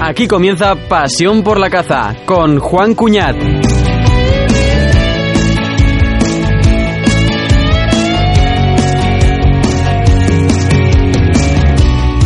[0.00, 3.36] Aquí comienza Pasión por la Caza con Juan Cuñat.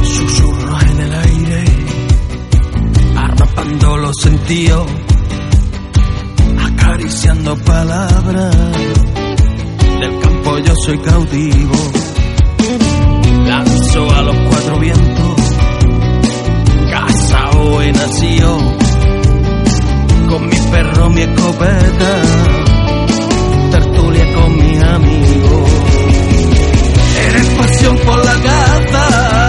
[0.02, 1.65] Susurros en el aire,
[3.16, 4.87] arropando los sentidos,
[6.60, 8.57] acariciando palabras.
[10.01, 11.93] Del campo yo soy cautivo,
[13.46, 15.12] lanzo a los cuatro vientos,
[17.83, 18.59] he nacido,
[20.29, 22.23] con mi perro, mi escopeta,
[23.71, 25.71] tertulia con mis amigos.
[27.29, 29.41] Eres pasión por la caza,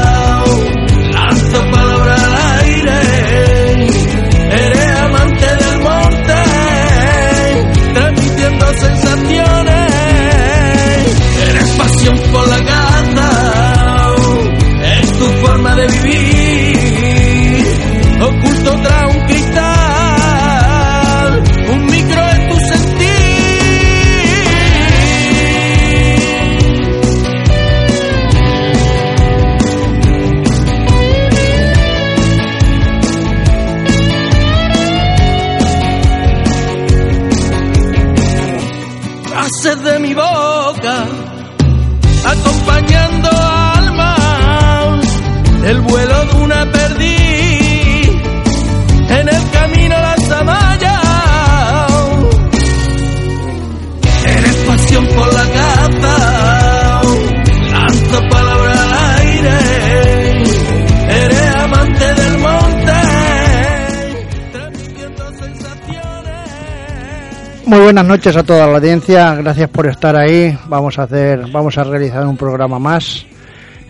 [67.74, 70.56] Muy buenas noches a toda la audiencia, gracias por estar ahí.
[70.68, 73.26] Vamos a hacer, vamos a realizar un programa más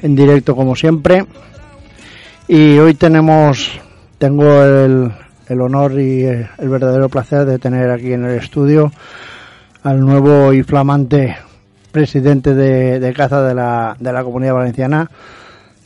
[0.01, 1.25] en directo como siempre.
[2.47, 3.77] Y hoy tenemos,
[4.17, 5.11] tengo el,
[5.49, 8.89] el honor y eh, el verdadero placer de tener aquí en el estudio
[9.83, 11.35] al nuevo y flamante
[11.91, 15.11] presidente de, de caza de la, de la Comunidad Valenciana,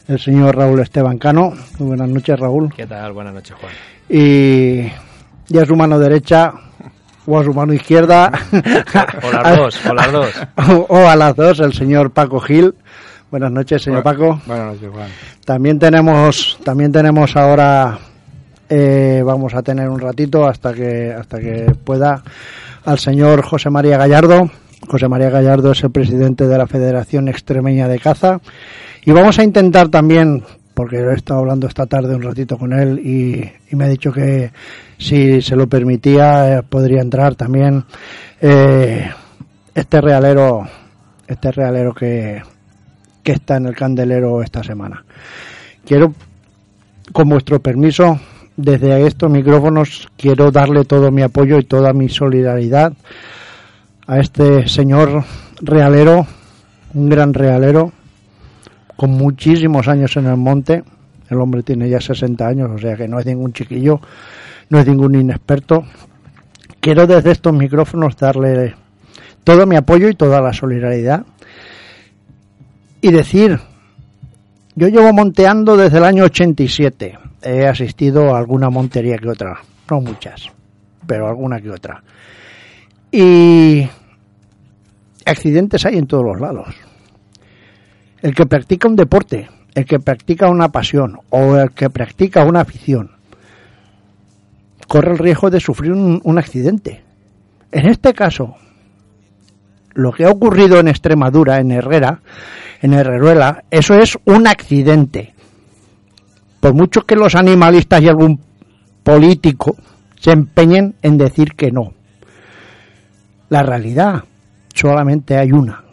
[0.08, 1.52] el señor Raúl Esteban Cano.
[1.80, 2.72] Muy buenas noches, Raúl.
[2.76, 3.14] ¿Qué tal?
[3.14, 3.74] Buenas noches, Juan.
[4.08, 4.88] Y,
[5.50, 6.54] y a su mano derecha
[7.28, 8.32] o a su mano izquierda.
[9.22, 10.30] O las dos, o las dos.
[10.70, 12.74] o, o a las dos, el señor Paco Gil.
[13.30, 14.40] Buenas noches, señor Paco.
[14.46, 15.10] Buenas noches, Juan.
[15.44, 18.00] También tenemos, también tenemos ahora,
[18.70, 22.24] eh, vamos a tener un ratito hasta que, hasta que pueda,
[22.86, 24.50] al señor José María Gallardo.
[24.88, 28.40] José María Gallardo es el presidente de la Federación Extremeña de Caza.
[29.04, 30.44] Y vamos a intentar también,
[30.78, 34.12] porque he estado hablando esta tarde un ratito con él y, y me ha dicho
[34.12, 34.52] que
[35.00, 37.84] si se lo permitía eh, podría entrar también
[38.40, 39.10] eh,
[39.74, 40.68] este realero,
[41.28, 42.44] este realero que,
[43.24, 45.04] que está en el candelero esta semana.
[45.84, 46.14] Quiero,
[47.12, 48.20] con vuestro permiso,
[48.56, 52.94] desde estos micrófonos, quiero darle todo mi apoyo y toda mi solidaridad
[54.06, 55.24] a este señor
[55.60, 56.28] realero,
[56.94, 57.94] un gran realero,
[58.98, 60.84] con muchísimos años en el monte.
[61.30, 64.02] El hombre tiene ya 60 años, o sea que no es ningún chiquillo,
[64.70, 65.86] no es ningún inexperto.
[66.82, 68.76] Quiero desde estos micrófonos darle
[69.44, 71.26] todo mi apoyo y toda la solidaridad
[73.02, 73.60] y decir,
[74.76, 77.18] yo llevo monteando desde el año 87.
[77.42, 79.60] He asistido a alguna montería que otra,
[79.90, 80.50] no muchas,
[81.06, 82.04] pero alguna que otra.
[83.12, 83.88] Y
[85.26, 86.87] accidentes hay en todos los lados.
[88.22, 92.62] El que practica un deporte, el que practica una pasión o el que practica una
[92.62, 93.12] afición,
[94.88, 97.04] corre el riesgo de sufrir un, accidente.
[97.72, 98.56] En este caso,
[99.94, 102.22] lo que ha ocurrido en Extremadura, en Herrera,
[102.82, 105.34] en Herreruela, eso es un accidente.
[106.60, 108.40] Por mucho que los animalistas y algún
[109.04, 109.76] político
[110.20, 111.94] se empeñen en decir que no.
[113.50, 114.24] La realidad
[114.74, 115.87] solamente hay una.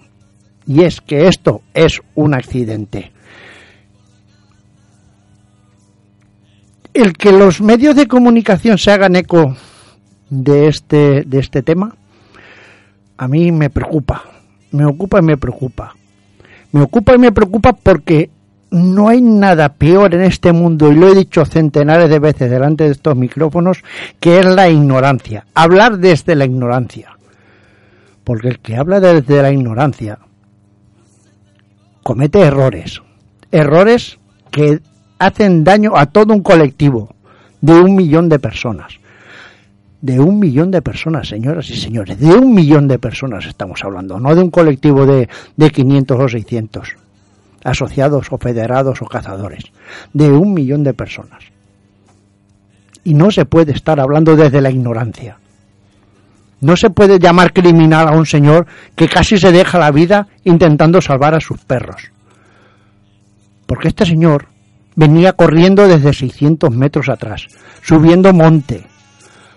[0.67, 3.13] Y es que esto es un accidente.
[6.93, 9.57] El que los medios de comunicación se hagan eco
[10.31, 11.97] de este, de este tema,
[13.17, 14.23] a mí me preocupa.
[14.71, 15.95] Me ocupa y me preocupa.
[16.73, 18.31] Me ocupa y me preocupa porque
[18.71, 22.85] no hay nada peor en este mundo, y lo he dicho centenares de veces delante
[22.85, 23.85] de estos micrófonos,
[24.19, 25.47] que es la ignorancia.
[25.55, 27.17] Hablar desde la ignorancia.
[28.25, 30.19] Porque el que habla desde la ignorancia
[32.05, 33.03] comete errores.
[33.51, 34.19] Errores
[34.53, 34.79] que
[35.19, 37.17] hacen daño a todo un colectivo
[37.61, 39.01] de un millón de personas.
[40.01, 42.21] De un millón de personas, señoras y señores.
[42.21, 46.29] De un millón de personas estamos hablando, no de un colectivo de, de 500 o
[46.29, 46.89] 600
[47.65, 49.65] asociados o federados o cazadores.
[50.13, 51.45] De un millón de personas.
[53.03, 55.39] Y no se puede estar hablando desde la ignorancia.
[56.65, 58.67] No se puede llamar criminal a un señor
[58.97, 62.11] que casi se deja la vida intentando salvar a sus perros.
[63.67, 64.49] Porque este señor
[64.97, 67.49] venía corriendo desde 600 metros atrás,
[67.83, 68.87] subiendo monte,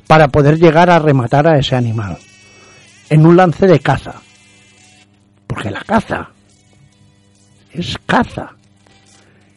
[0.05, 2.17] para poder llegar a rematar a ese animal,
[3.09, 4.15] en un lance de caza.
[5.47, 6.31] Porque la caza
[7.71, 8.51] es caza.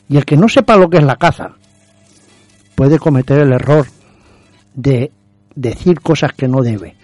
[0.08, 1.50] Y el que no sepa lo que es la caza
[2.76, 3.88] puede cometer el error
[4.73, 5.11] de
[5.56, 7.00] decir cosas que no debe.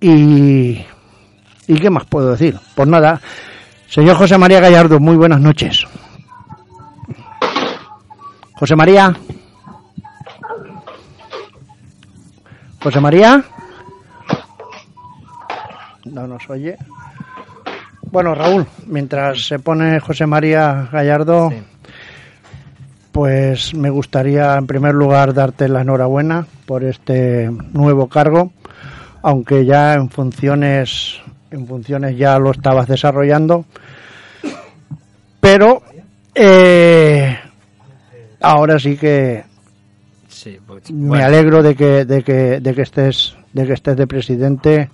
[0.00, 0.84] Y,
[1.66, 2.58] ¿Y qué más puedo decir?
[2.74, 3.20] Pues nada,
[3.88, 5.84] señor José María Gallardo, muy buenas noches.
[8.54, 9.14] José María.
[12.82, 13.44] José María.
[16.06, 16.76] No nos oye.
[18.10, 21.52] Bueno, Raúl, mientras se pone José María Gallardo,
[23.12, 28.52] pues me gustaría en primer lugar darte la enhorabuena por este nuevo cargo,
[29.22, 31.20] aunque ya en funciones
[31.50, 33.64] en funciones ya lo estabas desarrollando,
[35.40, 35.82] pero
[36.34, 37.38] eh,
[38.40, 39.44] ahora sí que
[40.66, 44.90] pues, me alegro de que, de que de que estés de que estés de presidente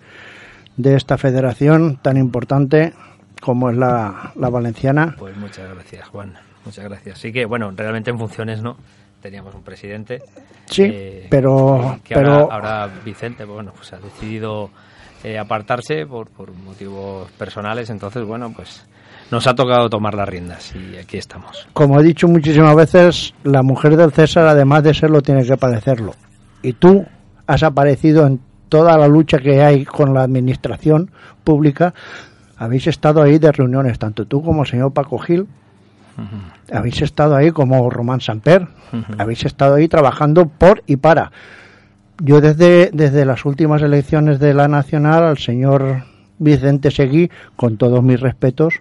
[0.76, 2.92] de esta federación tan importante
[3.40, 5.14] como es la, la valenciana.
[5.18, 6.34] Pues muchas gracias, Juan.
[6.64, 7.18] Muchas gracias.
[7.18, 8.76] Sí que, bueno, realmente en funciones no.
[9.24, 10.20] Teníamos un presidente.
[10.66, 11.98] Sí, eh, pero...
[12.06, 12.52] pero...
[12.52, 14.68] Ahora, Vicente, bueno, pues ha decidido
[15.24, 17.88] eh, apartarse por, por motivos personales.
[17.88, 18.84] Entonces, bueno, pues
[19.30, 21.66] nos ha tocado tomar las riendas y aquí estamos.
[21.72, 26.12] Como he dicho muchísimas veces, la mujer del César, además de serlo, tiene que padecerlo.
[26.60, 27.06] Y tú
[27.46, 31.10] has aparecido en toda la lucha que hay con la administración
[31.44, 31.94] pública,
[32.58, 35.46] habéis estado ahí de reuniones, tanto tú como el señor Paco Gil,
[36.72, 38.68] habéis estado ahí como Román Samper,
[39.18, 41.32] habéis estado ahí trabajando por y para.
[42.18, 46.04] Yo desde, desde las últimas elecciones de la Nacional, al señor
[46.38, 48.74] Vicente Seguí, con todos mis respetos,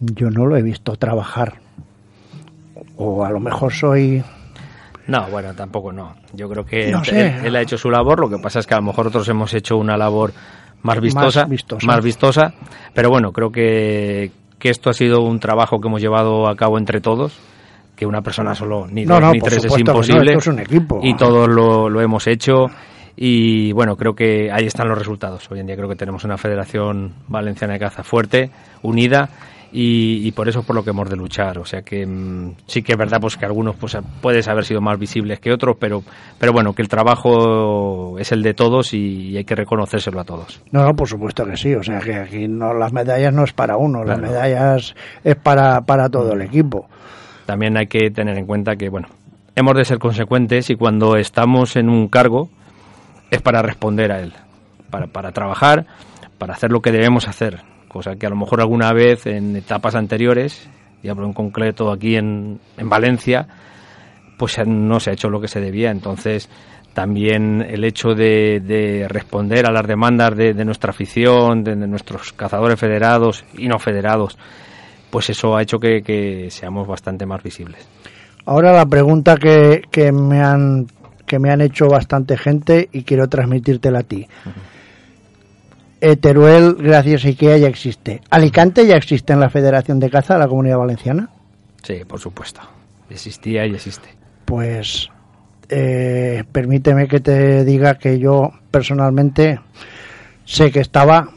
[0.00, 1.54] yo no lo he visto trabajar.
[2.96, 4.22] O a lo mejor soy
[5.06, 6.14] no, bueno, tampoco no.
[6.32, 8.84] Yo creo que él, ha hecho su labor, lo que pasa es que a lo
[8.84, 10.32] mejor otros hemos hecho una labor
[10.82, 11.46] más vistosa,
[11.82, 12.54] más vistosa,
[12.94, 14.30] pero bueno, creo que,
[14.62, 17.36] que esto ha sido un trabajo que hemos llevado a cabo entre todos,
[17.96, 20.38] que una persona solo, ni dos ni tres es imposible,
[21.02, 22.66] y todos lo, lo hemos hecho.
[23.16, 25.50] Y bueno, creo que ahí están los resultados.
[25.50, 29.28] Hoy en día creo que tenemos una Federación Valenciana de Caza fuerte, unida
[29.74, 31.58] y, por eso es por lo que hemos de luchar.
[31.58, 34.82] O sea que mm, sí que es verdad pues que algunos pues puedes haber sido
[34.82, 36.02] más visibles que otros, pero
[36.38, 40.60] pero bueno, que el trabajo es el de todos y, hay que reconocérselo a todos.
[40.70, 41.74] No, no, por supuesto que sí.
[41.74, 45.80] O sea que aquí no las medallas no es para uno, las medallas es para,
[45.80, 46.88] para todo el equipo.
[47.46, 49.08] También hay que tener en cuenta que, bueno,
[49.56, 52.50] hemos de ser consecuentes y cuando estamos en un cargo
[53.30, 54.34] es para responder a él,
[54.90, 55.86] para, para trabajar,
[56.38, 59.94] para hacer lo que debemos hacer cosa que a lo mejor alguna vez en etapas
[59.94, 60.68] anteriores,
[61.02, 63.46] y hablo en concreto aquí en, en Valencia,
[64.38, 65.90] pues no se ha hecho lo que se debía.
[65.90, 66.48] Entonces,
[66.94, 73.44] también el hecho de, responder a las demandas de, nuestra afición, de, nuestros cazadores federados
[73.56, 74.36] y no federados,
[75.10, 77.86] pues eso ha hecho que, seamos bastante más visibles.
[78.44, 80.86] Ahora la pregunta que, que, me han
[81.26, 84.26] que me han hecho bastante gente y quiero transmitírtela a ti.
[86.20, 88.22] Teruel, gracias a IKEA, ya existe.
[88.28, 91.30] ¿Alicante ya existe en la Federación de Caza de la Comunidad Valenciana?
[91.84, 92.60] Sí, por supuesto.
[93.08, 94.08] Existía y existe.
[94.44, 95.08] Pues
[95.68, 99.60] eh, permíteme que te diga que yo personalmente
[100.44, 101.28] sé que estaba,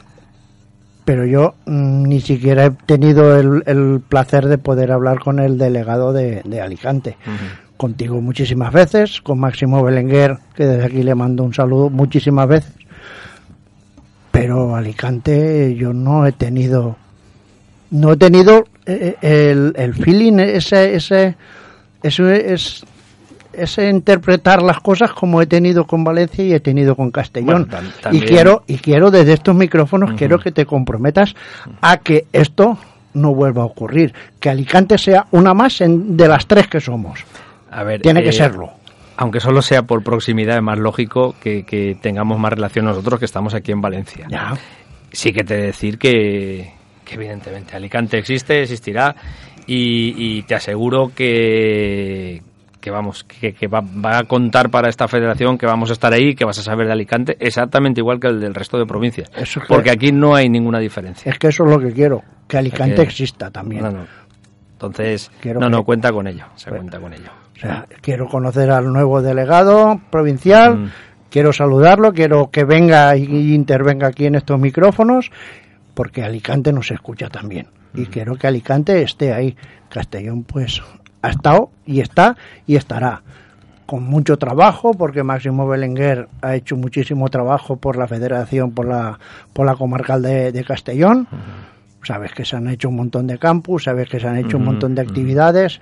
[1.04, 6.12] pero yo mm, ni siquiera he tenido el, placer de poder hablar con el delegado
[6.12, 7.16] de, Alicante.
[7.76, 12.72] Contigo muchísimas veces, con Máximo Belenguer, que desde aquí le mando un saludo muchísimas veces
[14.38, 16.96] pero Alicante yo no he tenido
[17.90, 21.36] no he tenido eh, el, el feeling ese ese
[22.02, 22.84] ese es
[23.52, 27.68] ese interpretar las cosas como he tenido con Valencia y he tenido con Castellón
[28.12, 31.34] y quiero y quiero desde estos micrófonos quiero que te comprometas
[31.80, 32.78] a que esto
[33.16, 34.14] no vuelva a ocurrir.
[34.38, 37.18] Que Alicante sea una más de las tres que somos.
[37.70, 38.70] A ver, Tiene que eh, serlo.
[39.16, 43.54] Aunque solo sea por proximidad, es más lógico que, tengamos más relación nosotros que estamos
[43.54, 44.26] aquí en Valencia.
[44.28, 44.54] Ya.
[45.12, 46.72] Sí que te decir que,
[47.10, 49.16] evidentemente Alicante existe, existirá
[49.66, 52.42] y, te aseguro que,
[52.80, 53.82] que vamos, que, va,
[54.18, 56.92] a contar para esta federación, que vamos a estar ahí, que vas a saber de
[56.92, 59.30] Alicante exactamente igual que el del resto de provincias.
[59.66, 61.32] porque aquí no hay ninguna diferencia.
[61.32, 64.06] Es que eso es lo que quiero, que Alicante exista también.
[64.76, 67.30] Entonces, no, no, cuenta con ello, se pues, cuenta con ello.
[67.56, 70.90] O sea, quiero conocer al nuevo delegado provincial, mm.
[71.30, 75.30] quiero saludarlo, quiero que venga y intervenga aquí en estos micrófonos,
[75.94, 77.68] porque Alicante nos escucha también.
[77.94, 78.06] Y mm.
[78.06, 79.56] quiero que Alicante esté ahí.
[79.88, 80.82] Castellón, pues,
[81.22, 83.22] ha estado y está y estará
[83.86, 89.18] con mucho trabajo, porque Máximo Belenguer ha hecho muchísimo trabajo por la federación, por la,
[89.52, 91.28] por la comarcal de, Castellón.
[92.06, 94.64] Sabes que se han hecho un montón de campus, sabes que se han hecho un
[94.64, 95.80] montón de actividades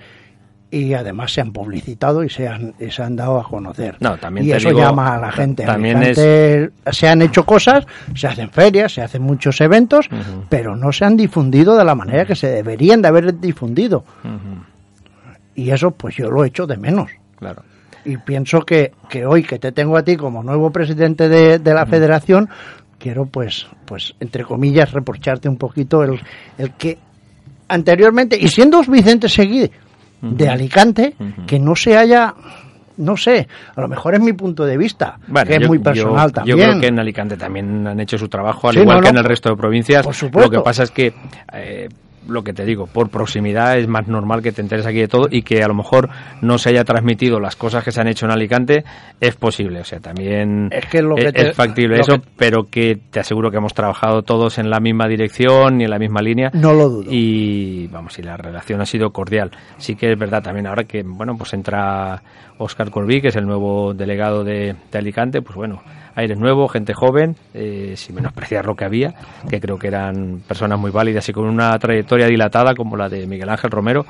[0.71, 3.95] y además se han publicitado y se han, se han dado a conocer.
[3.99, 5.63] No, también y eso llama a la gente.
[5.63, 10.09] También Se han hecho cosas, se hacen ferias, se hacen muchos eventos,
[10.49, 14.03] pero no se han difundido de la manera que se deberían de haber difundido.
[15.53, 17.11] Y eso pues yo lo he hecho de menos.
[17.37, 17.63] Claro.
[18.03, 21.73] Y pienso que, que hoy que te tengo a ti como nuevo presidente de, de
[21.73, 22.49] la federación,
[22.99, 26.19] quiero pues, pues entre comillas, reprocharte un poquito el,
[26.57, 26.97] el que
[27.67, 29.69] anteriormente, y siendo Vicente Seguí
[30.21, 32.33] de Alicante que no se haya
[32.97, 36.57] no sé, a lo mejor es mi punto de vista, que es muy personal también.
[36.57, 39.23] Yo creo que en Alicante también han hecho su trabajo, al igual que en el
[39.23, 40.05] resto de provincias.
[40.33, 41.13] Lo que pasa es que
[41.53, 41.89] eh,
[42.27, 45.27] lo que te digo, por proximidad es más normal que te enteres aquí de todo
[45.29, 46.09] y que a lo mejor
[46.41, 48.83] no se haya transmitido las cosas que se han hecho en Alicante,
[49.19, 49.79] es posible.
[49.79, 53.57] O sea, también es, que lo que es, factible eso, pero que te aseguro que
[53.57, 56.51] hemos trabajado todos en la misma dirección y en la misma línea.
[56.53, 57.11] No lo dudo.
[57.11, 59.51] Y vamos, y la relación ha sido cordial.
[59.77, 62.21] Sí que es verdad también ahora que, bueno, pues entra
[62.57, 65.81] Oscar Corbí, que es el nuevo delegado de, de Alicante, pues bueno
[66.15, 69.13] aire nuevo, gente joven, eh, sin menospreciar lo que había,
[69.49, 73.27] que creo que eran personas muy válidas y con una trayectoria dilatada como la de
[73.27, 74.05] Miguel Ángel Romero.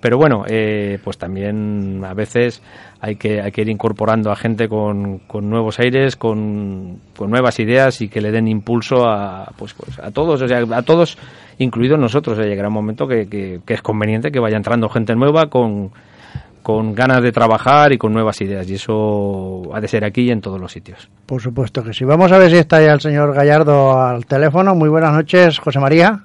[0.00, 2.60] Pero bueno, eh, pues también a veces
[3.00, 7.60] hay que, hay que ir incorporando a gente con, con nuevos aires, con, con, nuevas
[7.60, 11.16] ideas y que le den impulso a, pues, pues a todos, o sea, a todos,
[11.58, 12.36] incluidos nosotros.
[12.38, 15.92] llegará un momento que, que, que es conveniente que vaya entrando gente nueva con
[16.62, 18.68] con ganas de trabajar y con nuevas ideas.
[18.68, 21.08] Y eso ha de ser aquí y en todos los sitios.
[21.26, 22.04] Por supuesto que sí.
[22.04, 24.74] Vamos a ver si está ya el señor Gallardo al teléfono.
[24.74, 26.24] Muy buenas noches, José María.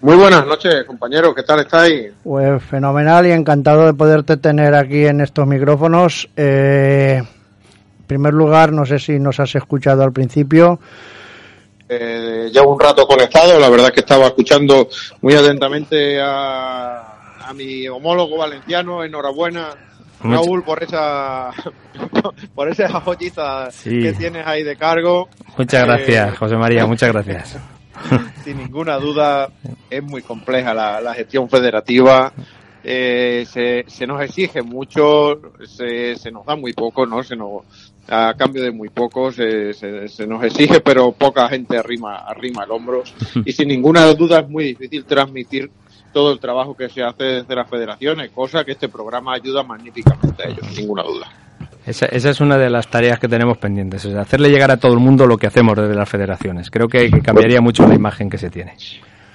[0.00, 1.34] Muy buenas noches, compañero.
[1.34, 2.12] ¿Qué tal estáis?
[2.22, 6.28] Pues fenomenal y encantado de poderte tener aquí en estos micrófonos.
[6.36, 10.78] Eh, en primer lugar, no sé si nos has escuchado al principio.
[11.88, 14.88] Eh, llevo un rato conectado, la verdad es que estaba escuchando
[15.20, 17.03] muy atentamente a a
[17.54, 19.70] mi homólogo valenciano, enhorabuena.
[20.22, 21.50] Raúl, por esa
[22.54, 25.28] por esa joyita que tienes ahí de cargo.
[25.58, 27.58] Muchas eh, gracias, José María, muchas gracias.
[28.42, 29.50] Sin ninguna duda,
[29.90, 32.32] es muy compleja la, gestión federativa.
[32.82, 37.22] Eh, se, se, nos exige mucho, se, se, nos da muy poco, ¿no?
[37.22, 37.62] Se nos,
[38.08, 42.70] a cambio de muy poco se, se, nos exige, pero poca gente arrima, arrima el
[42.70, 43.02] hombro.
[43.44, 45.70] Y sin ninguna duda es muy difícil transmitir
[46.14, 50.42] todo el trabajo que se hace desde las federaciones, cosa que este programa ayuda magníficamente
[50.44, 51.26] a ellos, sin ninguna duda.
[51.84, 55.00] Esa, es una de las tareas que tenemos pendientes, es hacerle llegar a todo el
[55.00, 56.70] mundo lo que hacemos desde las federaciones.
[56.70, 58.74] Creo que, cambiaría mucho la imagen que se tiene.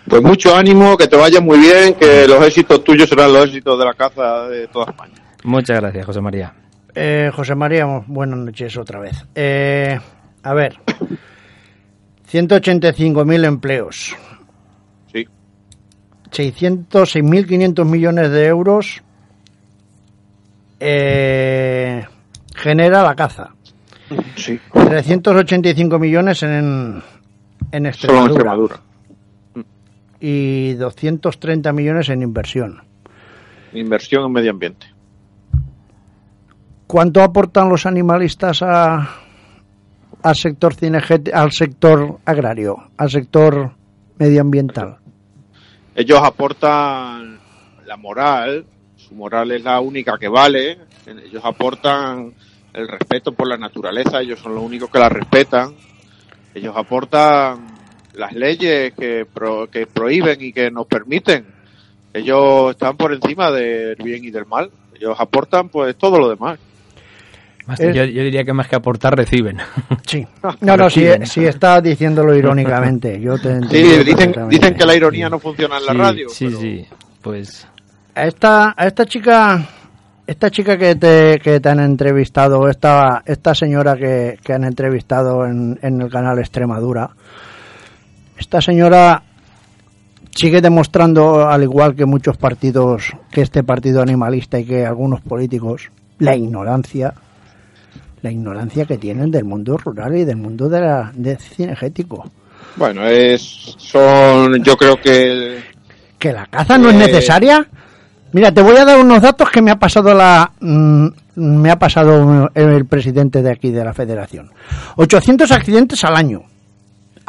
[0.08, 3.78] Pues mucho ánimo, que te vaya muy bien, que los éxitos tuyos serán los éxitos
[3.78, 5.14] de la caza de toda España.
[5.44, 6.54] Muchas gracias, José María.
[6.96, 9.16] Eh, José María, buenas noches otra vez.
[9.36, 10.00] Eh,
[10.42, 10.78] a ver,
[12.32, 14.16] 185.000 empleos.
[16.32, 19.02] 606.500 millones de euros
[20.80, 22.06] eh,
[22.56, 23.52] genera la caza.
[24.36, 24.60] Sí.
[24.74, 27.02] 385 millones en,
[27.72, 28.82] en Extremadura.
[30.20, 32.82] Y 230 millones en inversión.
[33.74, 34.88] Inversión en medio ambiente.
[36.88, 39.10] ¿Cuánto aportan los animalistas a,
[40.24, 43.74] al sector cinegético, al sector agrario, al sector
[44.18, 44.98] medioambiental?
[46.00, 47.38] Ellos aportan
[47.86, 48.66] la moral,
[48.96, 52.34] su moral es la única que vale, ellos aportan
[52.72, 55.76] el respeto por la naturaleza, ellos son los únicos que la respetan,
[56.56, 57.68] ellos aportan
[58.14, 59.28] las leyes que,
[59.70, 61.46] que prohíben y que nos permiten,
[62.14, 66.60] ellos están por encima del bien y del mal, ellos aportan pues todo lo demás.
[67.78, 69.58] Yo, diría que más que aportar, reciben.
[70.06, 70.26] Sí.
[70.62, 73.20] No, no, si, si está diciéndolo irónicamente.
[73.20, 76.30] Yo te sí, dicen, dicen que la ironía no funciona en la radio.
[76.30, 76.86] Sí, sí,
[77.22, 77.68] pues...
[78.16, 79.68] A esta, a esta chica...
[80.26, 85.44] Esta chica que te, que te han entrevistado, esta, esta señora que, que han entrevistado
[85.44, 87.10] en, en el canal Extremadura,
[88.38, 89.24] esta señora
[90.36, 95.92] sigue demostrando, al igual que muchos partidos, que este partido animalista y que algunos políticos,
[96.20, 97.14] la ignorancia,
[98.22, 102.30] la ignorancia que tienen del mundo rural y del mundo de la, cinegético.
[102.76, 105.60] Bueno, es, son, yo creo que...
[106.18, 107.68] ¿Que la caza no es eh, necesaria?
[108.32, 110.52] Mira, te voy a dar unos datos que me ha pasado la...
[110.60, 114.52] Mm, me ha pasado el presidente de aquí de la federación.
[114.98, 116.44] 800 accidentes al año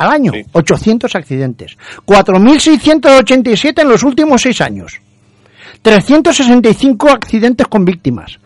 [0.00, 0.32] al año.
[0.52, 1.76] 800 accidentes.
[2.06, 5.00] 4.687 en los últimos seis años.
[5.82, 8.38] 365 accidentes con víctimas.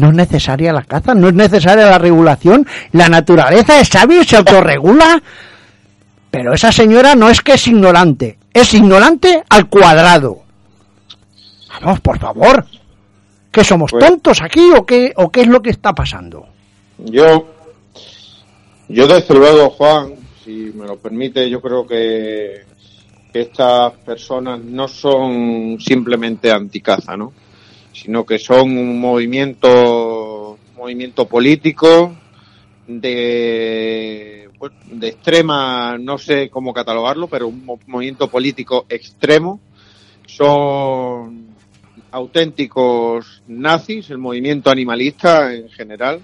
[0.00, 2.66] No es necesaria la caza, no es necesaria la regulación.
[2.92, 5.22] La naturaleza es sabia y se autorregula.
[6.30, 10.38] Pero esa señora no es que es ignorante, es ignorante al cuadrado.
[11.82, 12.64] Vamos, por favor.
[13.52, 16.46] ¿Que somos pues- tontos aquí o qué, o qué es lo que está pasando?
[16.96, 17.46] Yo,
[18.88, 22.64] yo desde luego, Juan, si me lo permite, yo creo que,
[23.32, 27.32] estas personas no son simplemente anticaza, ¿no?
[28.00, 32.16] Sino que son un movimiento, movimiento político
[32.86, 34.48] de,
[34.90, 39.60] de extrema, no sé cómo catalogarlo, pero un movimiento político extremo.
[40.26, 41.48] Son
[42.10, 46.20] auténticos nazis, el movimiento animalista en general.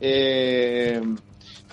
[0.00, 1.00] Eh,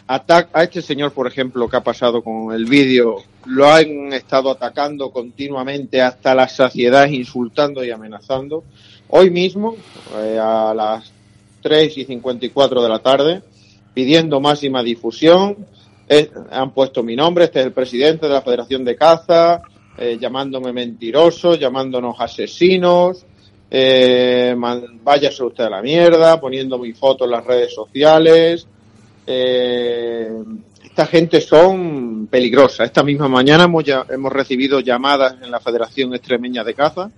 [0.08, 5.12] a este señor, por ejemplo, que ha pasado con el vídeo, lo han estado atacando
[5.12, 8.64] continuamente hasta la saciedad, insultando y amenazando.
[9.10, 9.76] Hoy mismo,
[10.18, 11.12] eh, a las
[11.62, 13.42] 3 y 54 de la tarde,
[13.94, 15.58] pidiendo máxima difusión,
[16.08, 19.62] eh, han puesto mi nombre, este es el presidente de la Federación de Caza,
[19.98, 23.26] eh, llamándome mentiroso, llamándonos asesinos,
[23.70, 28.68] váyase usted a la mierda, poniendo mi foto en las redes sociales,
[29.32, 30.32] eh,
[30.84, 32.88] esta gente son peligrosas.
[32.88, 37.12] Esta misma mañana hemos, ya, hemos recibido llamadas en la Federación Extremeña de Caza,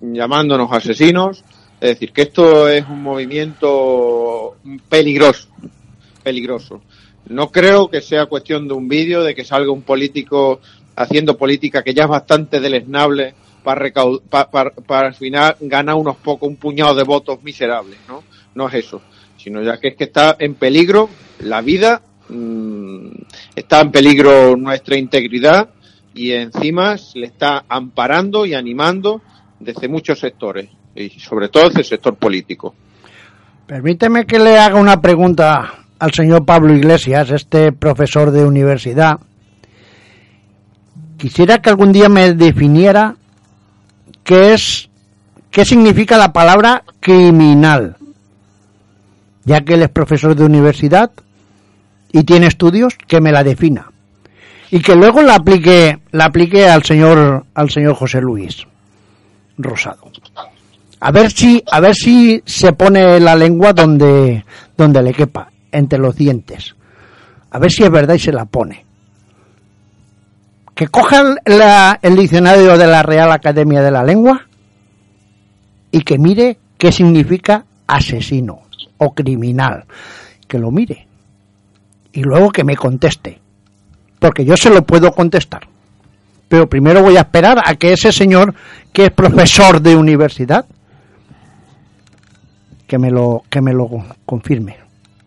[0.00, 1.44] llamándonos asesinos.
[1.80, 4.56] Es decir, que esto es un movimiento
[4.88, 5.48] peligroso,
[6.22, 6.82] peligroso.
[7.26, 10.60] No creo que sea cuestión de un vídeo, de que salga un político
[10.96, 13.92] haciendo política que ya es bastante deleznable para,
[14.28, 18.24] para, para, al final ganar unos pocos, un puñado de votos miserables, ¿no?
[18.54, 19.00] No es eso
[19.38, 21.08] sino ya que es que está en peligro
[21.40, 23.08] la vida, mm,
[23.54, 25.70] está en peligro nuestra integridad
[26.14, 29.22] y encima se le está amparando y animando
[29.60, 32.74] desde muchos sectores y sobre todo desde el sector político.
[33.66, 39.18] Permíteme que le haga una pregunta al señor Pablo Iglesias, este profesor de universidad.
[41.18, 43.16] Quisiera que algún día me definiera
[44.24, 44.88] qué es
[45.50, 47.96] qué significa la palabra criminal
[49.48, 51.10] ya que él es profesor de universidad
[52.12, 53.90] y tiene estudios, que me la defina.
[54.70, 58.66] Y que luego la aplique, la aplique al señor, al señor José Luis
[59.58, 60.10] Rosado.
[61.00, 64.44] A ver si, a ver si se pone la lengua donde,
[64.76, 66.74] donde le quepa, entre los dientes.
[67.50, 68.84] A ver si es verdad y se la pone.
[70.74, 71.36] Que coja
[72.02, 74.46] el diccionario de la Real Academia de la Lengua
[75.90, 78.62] y que mire qué significa asesino
[78.98, 79.84] o criminal.
[80.46, 81.06] Que lo mire.
[82.12, 83.40] Y luego que me conteste.
[84.18, 85.66] Porque yo se lo puedo contestar.
[86.48, 88.54] Pero primero voy a esperar a que ese señor,
[88.92, 90.66] que es profesor de universidad,
[92.86, 93.88] que me lo, que me lo
[94.24, 94.76] confirme.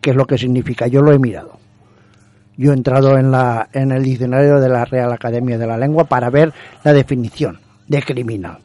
[0.00, 0.88] ¿Qué es lo que significa?
[0.88, 1.58] Yo lo he mirado.
[2.56, 6.04] Yo he entrado en, la, en el diccionario de la Real Academia de la Lengua
[6.04, 8.58] para ver la definición de criminal.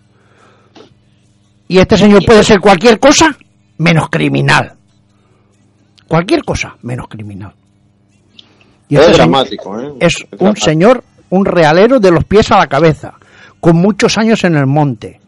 [1.67, 3.37] Y este señor puede ser cualquier cosa
[3.77, 4.73] menos criminal.
[6.07, 7.53] Cualquier cosa menos criminal.
[8.89, 9.93] Y es este dramático, ¿eh?
[9.99, 13.13] Es, un señor, un realero de los pies a la cabeza,
[13.59, 15.19] con muchos años en el monte.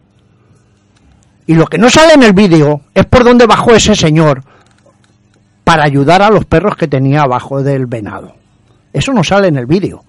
[1.47, 4.43] Y lo que no sale en el vídeo es por dónde bajó ese señor
[5.63, 8.35] para ayudar a los perros que tenía abajo del venado.
[8.93, 10.03] Eso no sale en el vídeo.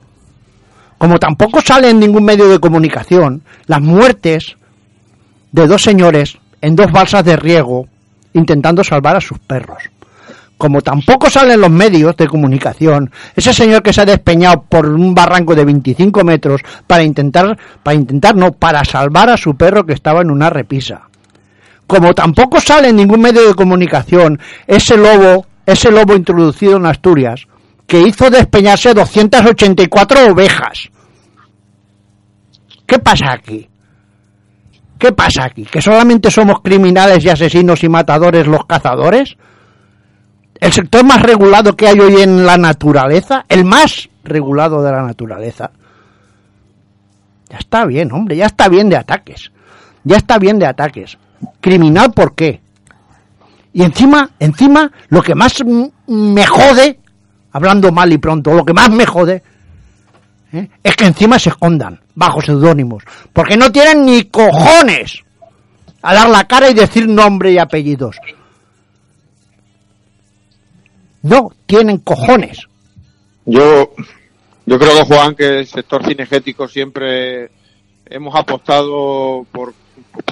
[0.98, 4.56] Como tampoco sale en ningún medio de comunicación las muertes
[5.52, 7.88] de dos señores en dos balsas de riego
[8.32, 9.78] intentando salvar a sus perros
[10.60, 15.14] como tampoco salen los medios de comunicación, ese señor que se ha despeñado por un
[15.14, 17.98] barranco de 25 metros para intentar, para
[18.34, 21.08] no, para salvar a su perro que estaba en una repisa.
[21.86, 27.46] Como tampoco sale en ningún medio de comunicación ese lobo ese lobo introducido en Asturias,
[27.86, 30.90] que hizo despeñarse 284 ovejas.
[32.86, 33.66] ¿Qué pasa aquí?
[34.98, 35.64] ¿Qué pasa aquí?
[35.64, 39.38] ¿Que solamente somos criminales y asesinos y matadores los cazadores?
[40.60, 43.46] ¿El sector más regulado que hay hoy en la naturaleza?
[43.48, 45.70] ¿El más regulado de la naturaleza?
[47.48, 49.50] Ya está bien, hombre, ya está bien de ataques.
[50.04, 51.16] Ya está bien de ataques.
[51.60, 52.60] Criminal, ¿por qué?
[53.72, 55.64] Y encima, encima, lo que más
[56.06, 56.98] me jode,
[57.52, 59.42] hablando mal y pronto, lo que más me jode,
[60.52, 60.68] ¿eh?
[60.82, 63.02] es que encima se escondan bajo seudónimos.
[63.32, 65.22] Porque no tienen ni cojones
[66.02, 68.16] a dar la cara y decir nombre y apellidos.
[71.22, 72.66] No tienen cojones.
[73.44, 73.92] Yo,
[74.66, 77.50] yo creo que Juan, que el sector cinegético siempre
[78.06, 79.74] hemos apostado por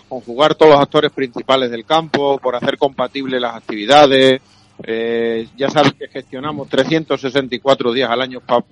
[0.09, 4.41] conjugar todos los actores principales del campo, por hacer compatibles las actividades.
[4.83, 8.65] Eh, ya sabes que gestionamos 364 días al año para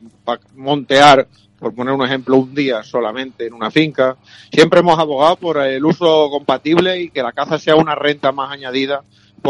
[0.55, 1.27] montear,
[1.59, 4.17] por poner un ejemplo, un día solamente en una finca.
[4.53, 8.53] Siempre hemos abogado por el uso compatible y que la caza sea una renta más
[8.53, 9.03] añadida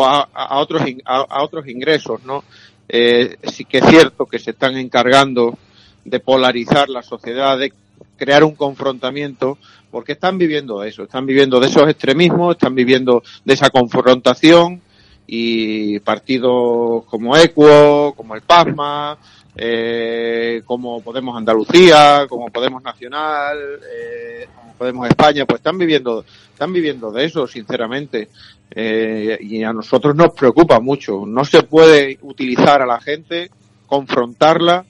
[0.04, 2.44] a, otros a, otros ingresos, ¿no?
[2.88, 5.56] Eh, sí que es cierto que se están encargando
[6.04, 7.72] de polarizar la sociedad, de
[8.16, 9.58] crear un confrontamiento,
[9.90, 14.80] porque están viviendo eso, están viviendo de esos extremismos, están viviendo de esa confrontación
[15.26, 19.18] y partidos como Equo, como el PASMA,
[19.56, 23.58] eh, como Podemos Andalucía, como Podemos Nacional,
[23.90, 28.28] eh, como Podemos España, pues están viviendo, están viviendo de eso, sinceramente.
[28.70, 31.24] Eh, y a nosotros nos preocupa mucho.
[31.26, 33.50] No se puede utilizar a la gente,
[33.86, 34.84] confrontarla,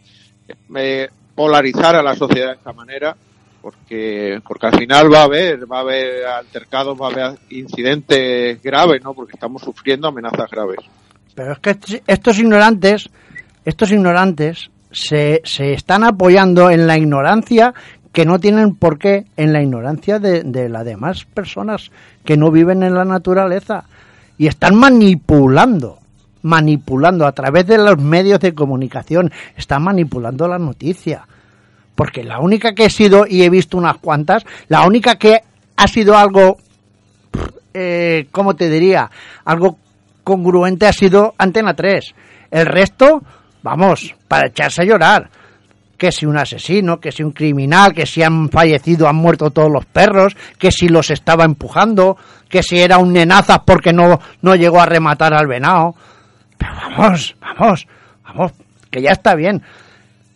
[0.74, 3.16] eh, polarizar a la sociedad de esta manera
[3.60, 8.62] porque porque al final va a haber va a haber altercados va a haber incidentes
[8.62, 10.78] graves no porque estamos sufriendo amenazas graves
[11.34, 11.76] pero es que
[12.06, 13.10] estos ignorantes
[13.66, 17.74] estos ignorantes se, se están apoyando en la ignorancia
[18.12, 21.90] que no tienen por qué en la ignorancia de, de las demás personas
[22.24, 23.84] que no viven en la naturaleza
[24.38, 25.98] y están manipulando
[26.46, 31.26] manipulando a través de los medios de comunicación, está manipulando la noticia.
[31.96, 35.40] Porque la única que he sido, y he visto unas cuantas, la única que
[35.76, 36.58] ha sido algo,
[37.74, 39.10] eh, ¿cómo te diría?
[39.44, 39.78] Algo
[40.22, 42.14] congruente ha sido Antena 3.
[42.50, 43.22] El resto,
[43.66, 45.28] vamos, para echarse a llorar.
[45.98, 49.72] Que si un asesino, que si un criminal, que si han fallecido, han muerto todos
[49.72, 52.16] los perros, que si los estaba empujando,
[52.48, 55.96] que si era un nenazas porque no, no llegó a rematar al venado.
[56.56, 57.88] Pero vamos, vamos,
[58.24, 58.52] vamos,
[58.90, 59.62] que ya está bien,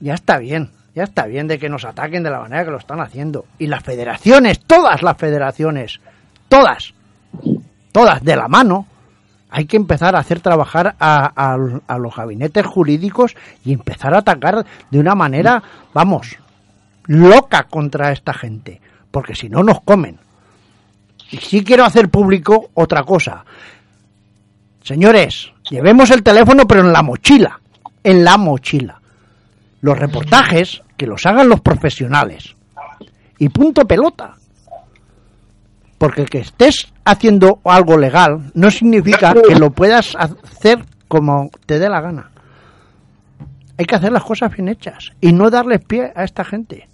[0.01, 2.79] ya está bien, ya está bien de que nos ataquen de la manera que lo
[2.79, 3.45] están haciendo.
[3.59, 6.01] Y las federaciones, todas las federaciones,
[6.49, 6.95] todas,
[7.93, 8.87] todas de la mano,
[9.51, 11.57] hay que empezar a hacer trabajar a,
[11.99, 16.37] los gabinetes jurídicos y empezar a atacar de una manera, vamos,
[17.07, 20.19] loca contra esta gente, porque si no nos comen.
[21.31, 23.45] Y sí quiero hacer público otra cosa.
[24.83, 27.61] Señores, llevemos el teléfono pero en la mochila,
[28.03, 29.01] en la mochila.
[29.81, 32.55] Los reportajes que los hagan los profesionales.
[33.39, 34.37] Y punto pelota.
[36.01, 41.91] Porque que estés haciendo algo legal no significa que lo puedas hacer como te dé
[41.91, 42.31] la gana.
[43.77, 46.89] Hay que hacer las cosas bien hechas y no darles pie a esta gente.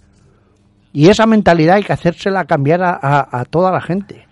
[0.93, 4.27] Y esa mentalidad hay que hacérsela cambiar a, a toda la gente.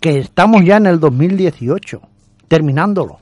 [0.00, 2.00] Que estamos ya en el 2018
[2.48, 3.20] terminándolo.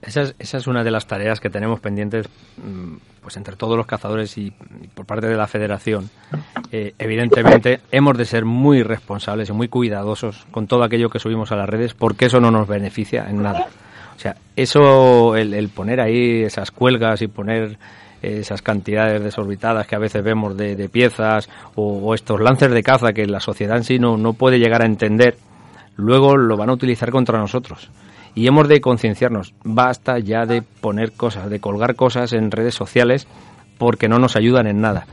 [0.00, 2.96] Esa es, esa es una de las tareas que tenemos pendientes mm,
[3.30, 4.52] pues entre todos los cazadores y,
[4.92, 6.10] por parte de la federación.
[6.72, 11.52] Eh, evidentemente hemos de ser muy responsables y muy cuidadosos con todo aquello que subimos
[11.52, 13.68] a las redes porque eso no nos beneficia en nada.
[14.16, 17.78] O sea, eso, el, poner ahí esas cuelgas y poner
[18.20, 23.12] esas cantidades desorbitadas que a veces vemos de, piezas o, o, estos lances de caza
[23.12, 25.36] que la sociedad en sí no, no puede llegar a entender,
[25.94, 27.90] luego lo van a utilizar contra nosotros
[28.34, 29.54] y hemos de concienciarnos.
[29.64, 33.26] Basta ya de poner cosas, de colgar cosas en redes sociales
[33.78, 35.06] porque no nos ayudan en nada.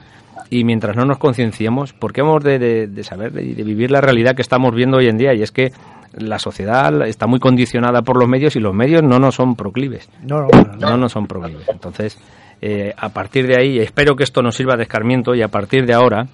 [0.50, 4.42] Y mientras no nos concienciemos, porque hemos de, saber, de, de, vivir la realidad que
[4.42, 5.72] estamos viendo hoy en día, y es que
[6.14, 10.10] la sociedad está muy condicionada por los medios y los medios no nos son proclives.
[10.24, 10.48] No,
[10.80, 11.68] no, nos son proclives.
[11.70, 12.18] Entonces,
[12.62, 15.86] eh, a partir de ahí, espero que esto nos sirva de escarmiento y a partir
[15.86, 16.28] de ahora,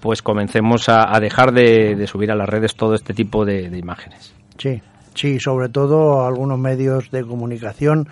[0.00, 4.34] pues comencemos a, dejar de, subir a las redes todo este tipo de, de imágenes.
[4.58, 4.80] Sí,
[5.14, 8.08] Sí, sobre todo algunos medios de comunicación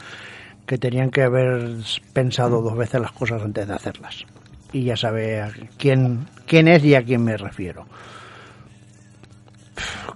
[0.67, 1.77] que tenían que haber
[2.13, 4.25] pensado dos veces las cosas antes de hacerlas.
[4.73, 7.85] Y ya sabe a quién, quién es y a quién me refiero.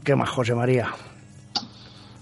[0.04, 0.88] ¿Qué más, José María?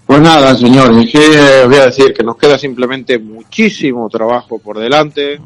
[0.05, 4.79] Pues nada, señores, es que voy a decir que nos queda simplemente muchísimo trabajo por
[4.79, 5.39] delante.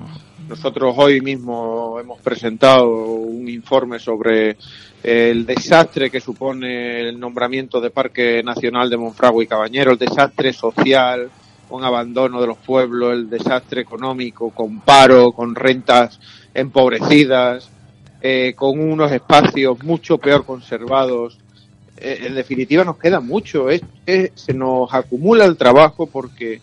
[0.47, 4.57] Nosotros hoy mismo hemos presentado un informe sobre
[5.03, 10.53] el desastre que supone el nombramiento de Parque Nacional de Monfragüe y Cabañero, el desastre
[10.53, 11.29] social,
[11.69, 16.19] con abandono de los pueblos, el desastre económico, con paro, con rentas
[16.53, 17.69] empobrecidas,
[18.21, 21.37] eh, con unos espacios mucho peor conservados
[22.01, 23.69] eh, en definitiva nos queda mucho.
[23.69, 23.81] Es,
[24.33, 26.61] se nos acumula el trabajo porque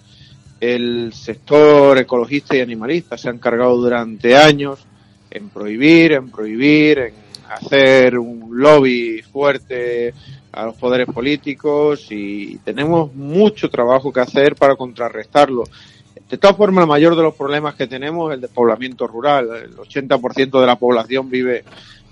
[0.61, 4.87] el sector ecologista y animalista se ha encargado durante años
[5.31, 7.15] en prohibir, en prohibir, en
[7.51, 10.15] hacer un lobby fuerte
[10.53, 15.65] a los poderes políticos y tenemos mucho trabajo que hacer para contrarrestarlo.
[16.29, 19.49] De todas formas, el mayor de los problemas que tenemos es el despoblamiento rural.
[19.65, 21.65] El 80% de la población vive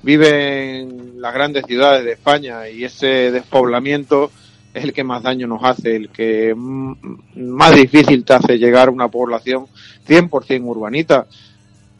[0.04, 4.30] vive en las grandes ciudades de España y ese despoblamiento
[4.74, 8.90] es el que más daño nos hace, el que más difícil te hace llegar a
[8.90, 9.66] una población
[10.06, 11.26] 100% urbanita.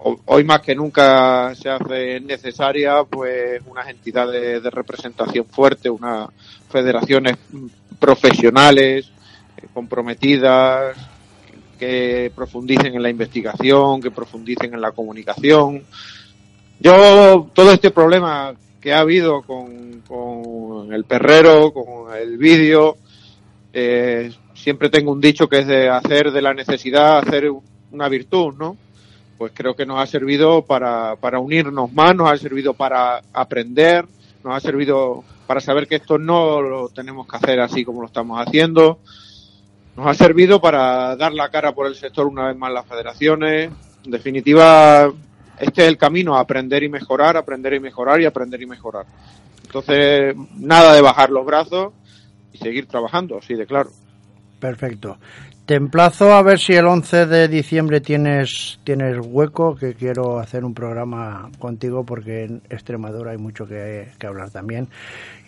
[0.07, 6.29] Hoy más que nunca se hace necesaria pues unas entidades de representación fuerte, unas
[6.69, 7.39] federaciones
[7.99, 9.11] profesionales
[9.57, 10.95] eh, comprometidas
[11.79, 15.83] que profundicen en la investigación, que profundicen en la comunicación,
[16.81, 22.99] yo, todo este problema que ha habido con, con el perrero, con el vídeo,
[23.73, 27.51] eh, siempre tengo un dicho que es de hacer de la necesidad hacer
[27.91, 28.77] una virtud, ¿no?
[29.39, 34.07] Pues creo que nos ha servido para, para unirnos más, nos ha servido para aprender,
[34.45, 38.07] nos ha servido para saber que esto no lo tenemos que hacer así como lo
[38.07, 39.01] estamos haciendo,
[39.97, 43.71] nos ha servido para dar la cara por el sector una vez más las federaciones.
[44.05, 45.13] En definitiva,
[45.59, 49.07] este es el camino aprender y mejorar, aprender y mejorar y aprender y mejorar.
[49.65, 51.93] Entonces, nada de bajar los brazos
[52.53, 53.91] y seguir trabajando, así de claro.
[54.65, 55.19] Perfecto.
[55.67, 60.65] Te emplazo a ver si el 11 de diciembre tienes, tienes hueco, que quiero hacer
[60.65, 64.89] un programa contigo porque en Extremadura hay mucho que, hablar también.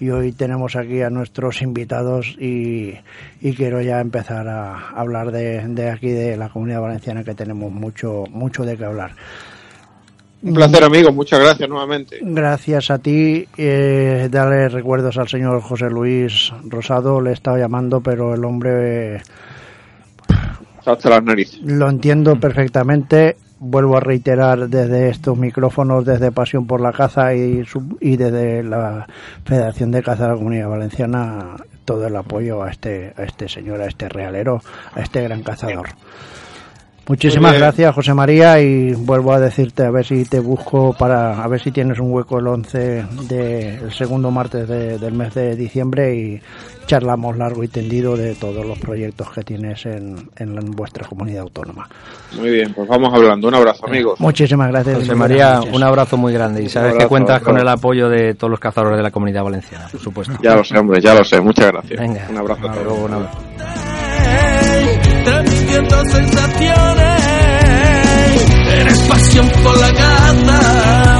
[0.00, 2.98] Y hoy tenemos aquí a nuestros invitados y,
[3.57, 8.24] quiero ya empezar a hablar de, de aquí, de la comunidad valenciana, que tenemos mucho,
[8.29, 9.12] mucho de qué hablar.
[10.42, 11.12] Un placer, amigo.
[11.12, 12.18] Muchas gracias nuevamente.
[12.22, 13.49] Gracias a ti.
[13.57, 17.20] Eh, dale recuerdos al señor José Luis Rosado.
[17.20, 19.22] Le he estado llamando, pero el hombre.
[20.85, 21.61] Hasta las narices.
[21.62, 23.37] Lo entiendo perfectamente.
[23.59, 27.64] Vuelvo a reiterar desde estos micrófonos, desde Pasión por la Caza y,
[28.01, 29.07] y desde la
[29.44, 33.81] Federación de Caza de la Comunidad Valenciana, todo el apoyo a este, a este señor,
[33.81, 34.61] a este realero,
[34.94, 35.88] a este gran cazador.
[37.09, 41.47] Muchísimas gracias, José María, y vuelvo a decirte a ver si te busco para a
[41.47, 46.40] ver si tienes un hueco el 11 del segundo martes del mes de diciembre y
[46.87, 51.88] charlamos largo y tendido de todos los proyectos que tienes en, en vuestra comunidad autónoma.
[52.37, 53.47] Muy bien, pues vamos hablando.
[53.49, 54.19] Un abrazo, amigos.
[54.19, 54.99] Muchísimas gracias.
[54.99, 58.51] José María, un abrazo muy grande y sabes que cuentas con el apoyo de todos
[58.51, 60.35] los cazadores de la comunidad valenciana, por supuesto.
[60.42, 61.40] Ya lo sé, hombre, ya lo sé.
[61.40, 62.01] Muchas gracias.
[62.31, 62.99] un abrazo a todos.
[62.99, 63.38] Un abrazo
[65.27, 67.23] transmitiendo sensaciones.
[68.69, 71.15] Eres pasión por la caza.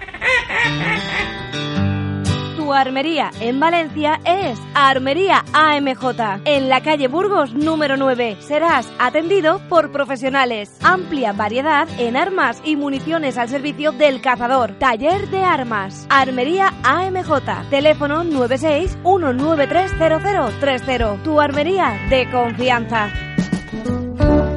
[2.77, 6.05] armería en Valencia es Armería AMJ,
[6.45, 8.37] en la calle Burgos número 9.
[8.41, 10.77] Serás atendido por profesionales.
[10.83, 14.73] Amplia variedad en armas y municiones al servicio del cazador.
[14.79, 16.07] Taller de armas.
[16.09, 17.69] Armería AMJ.
[17.71, 21.23] Teléfono 96 1930030.
[21.23, 23.11] Tu armería de confianza.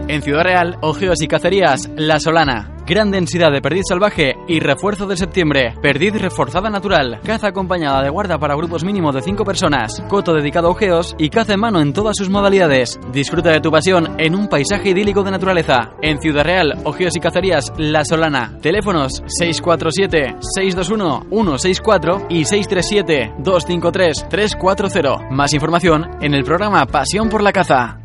[0.10, 2.72] En Ciudad Real, ojeos y cacerías, La Solana.
[2.88, 5.76] Gran densidad de perdiz salvaje y refuerzo de septiembre.
[5.84, 7.19] Perdiz reforzada natural.
[7.24, 10.02] Caza acompañada de guarda para grupos mínimos de 5 personas.
[10.08, 13.00] Coto dedicado a ojeos y caza en mano en todas sus modalidades.
[13.13, 15.91] Disfruta de tu pasión en un paisaje idílico de naturaleza.
[16.02, 18.58] En Ciudad Real, ojeos y cacerías, La Solana.
[18.63, 25.30] Teléfonos 647-621-164 y 637-253-340.
[25.30, 28.00] Más información en el programa Pasión por la Caza.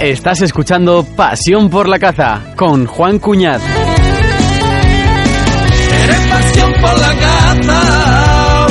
[0.00, 3.60] Estás escuchando Pasión por la Caza con Juan Cuñaz.
[6.04, 8.66] Eres pasión por la caza,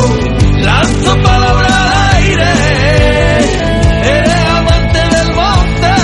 [0.62, 2.46] lanzo palabras al aire.
[4.04, 5.96] Eres amante del monte,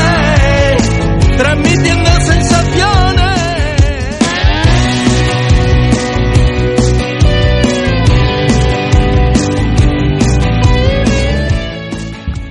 [1.37, 3.39] transmitiendo sensaciones.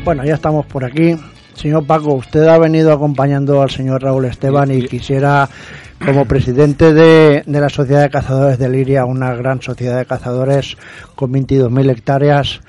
[0.05, 1.19] Bueno, ya estamos por aquí.
[1.63, 5.49] Señor Paco, usted ha venido acompañando al señor Raúl Esteban y quisiera,
[6.05, 10.77] como presidente de, la Sociedad de Cazadores de Liria, una gran sociedad de cazadores
[11.15, 12.61] con 22.000 hectáreas,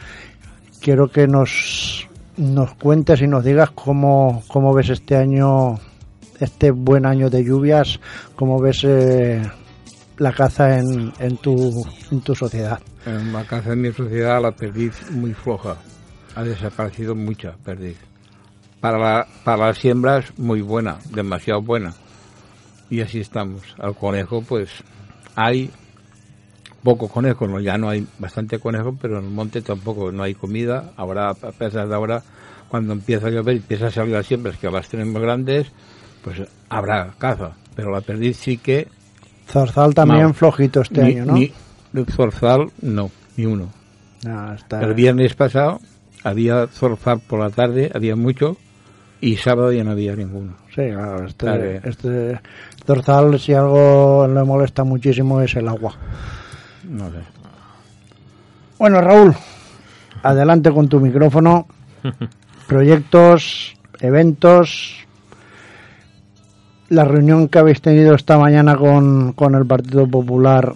[0.79, 5.79] quiero que nos, nos cuentes y nos digas cómo, cómo ves este año,
[6.39, 7.99] este buen año de lluvias,
[8.36, 9.41] cómo ves eh,
[10.19, 12.79] la caza en, en, tu, en tu sociedad.
[13.08, 15.77] En la caza en mi sociedad la perdiz muy floja,
[16.36, 18.12] ha desaparecido mucha perdiz
[18.84, 21.93] para, la, para las siembras muy buena, demasiado buena.
[22.89, 23.62] Y así estamos.
[23.80, 24.69] Al conejo, pues
[25.38, 25.72] hay
[26.84, 30.36] poco conejo, no, ya no hay bastante conejo, pero en el monte tampoco no hay
[30.36, 30.91] comida.
[30.98, 32.24] Ahora, a pesar de ahora,
[32.67, 35.72] cuando empieza a llover y empieza a salir las siembras, que las tenemos grandes,
[36.22, 37.54] pues habrá caza.
[37.78, 38.89] Pero la perdiz sí que.
[39.48, 41.34] Zorzal también flojito este año, ¿no?
[41.36, 41.54] Ni,
[42.12, 43.69] zorzal, no, ni uno.
[44.72, 45.80] El viernes pasado
[46.26, 48.58] había zorzal por la tarde, había mucho,
[49.24, 50.54] y sábado ya no había ninguno.
[50.76, 52.42] Sí, claro, este, este
[52.86, 55.94] dorsal si algo le molesta muchísimo es el agua.
[56.84, 57.20] No sé.
[58.78, 59.34] Bueno, Raúl,
[60.24, 61.68] adelante con tu micrófono.
[62.68, 65.06] Proyectos, eventos.
[66.90, 70.74] La reunión que habéis tenido esta mañana con, con el Partido Popular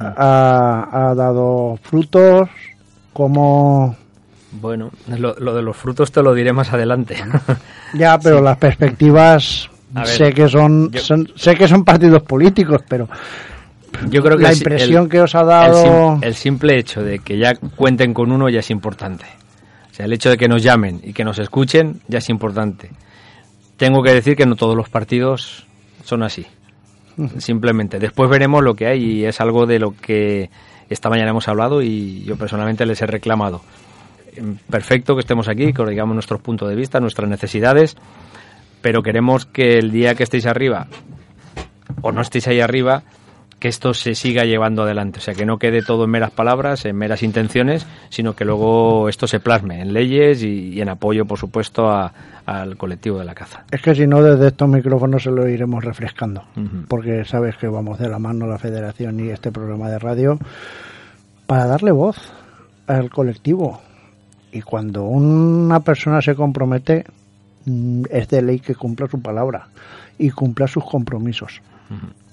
[0.00, 2.48] ha, ha dado frutos.
[3.12, 3.94] ¿Cómo,
[4.60, 7.16] bueno, lo, de los frutos te lo diré más adelante.
[7.94, 9.68] ya, pero las perspectivas
[10.04, 10.90] sé que son,
[11.36, 13.08] sé que son partidos políticos, pero
[14.08, 17.54] yo creo que la impresión que os ha dado el, simple hecho de que ya
[17.54, 19.24] cuenten con uno ya es importante.
[19.90, 22.90] O sea, el hecho de que nos llamen y que nos escuchen ya es importante.
[23.76, 25.66] Tengo que decir que no todos los partidos
[26.04, 26.46] son así.
[27.38, 28.00] Simplemente.
[28.00, 30.50] Después veremos lo que hay y es algo de lo que
[30.90, 33.62] esta mañana hemos hablado y yo personalmente les he reclamado
[34.68, 37.96] perfecto que estemos aquí, que os digamos nuestros puntos de vista, nuestras necesidades,
[38.82, 40.86] pero queremos que el día que estéis arriba
[42.02, 43.02] o no estéis ahí arriba,
[43.58, 45.20] que esto se siga llevando adelante.
[45.20, 49.08] O sea, que no quede todo en meras palabras, en meras intenciones, sino que luego
[49.08, 51.90] esto se plasme en leyes y, en apoyo, por supuesto,
[52.44, 53.64] al colectivo de la caza.
[53.70, 56.44] Es que si no, desde estos micrófonos se lo iremos refrescando,
[56.88, 60.38] porque sabes que vamos de la mano la federación y este programa de radio
[61.46, 62.18] para darle voz
[62.86, 63.80] al colectivo,
[64.54, 67.04] y cuando una persona se compromete,
[67.66, 69.66] mm, es de ley que cumpla su palabra
[70.16, 71.60] y cumpla sus compromisos.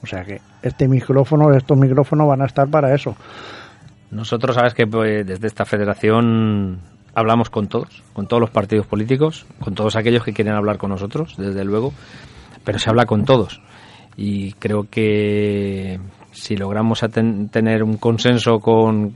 [0.03, 3.15] O sea que este micrófono, estos micrófonos van a estar para eso.
[4.11, 6.79] Nosotros, sabes que pues, desde esta federación
[7.15, 10.91] hablamos con todos, con todos los partidos políticos, con todos aquellos que quieren hablar con
[10.91, 11.91] nosotros, desde luego,
[12.63, 13.61] pero se habla con todos.
[14.15, 15.99] Y creo que
[16.31, 17.03] si logramos
[17.51, 19.11] tener un consenso con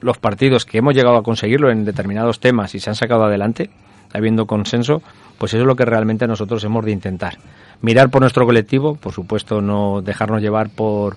[0.00, 3.70] los partidos que hemos llegado a conseguirlo en determinados temas y se han sacado adelante,
[4.12, 5.02] habiendo consenso,
[5.38, 7.38] pues eso es lo que realmente nosotros hemos de intentar.
[7.80, 11.16] Mirar por nuestro colectivo, por supuesto no dejarnos llevar por,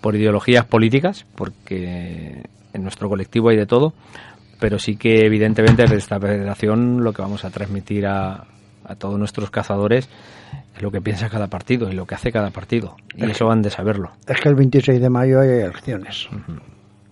[0.00, 3.92] por ideologías políticas, porque en nuestro colectivo hay de todo,
[4.58, 8.44] pero sí que evidentemente desde esta federación lo que vamos a transmitir a,
[8.84, 10.08] a todos nuestros cazadores
[10.74, 12.96] es lo que piensa cada partido y lo que hace cada partido.
[13.14, 14.10] Y eso van de saberlo.
[14.26, 16.28] Es que el 26 de mayo hay elecciones.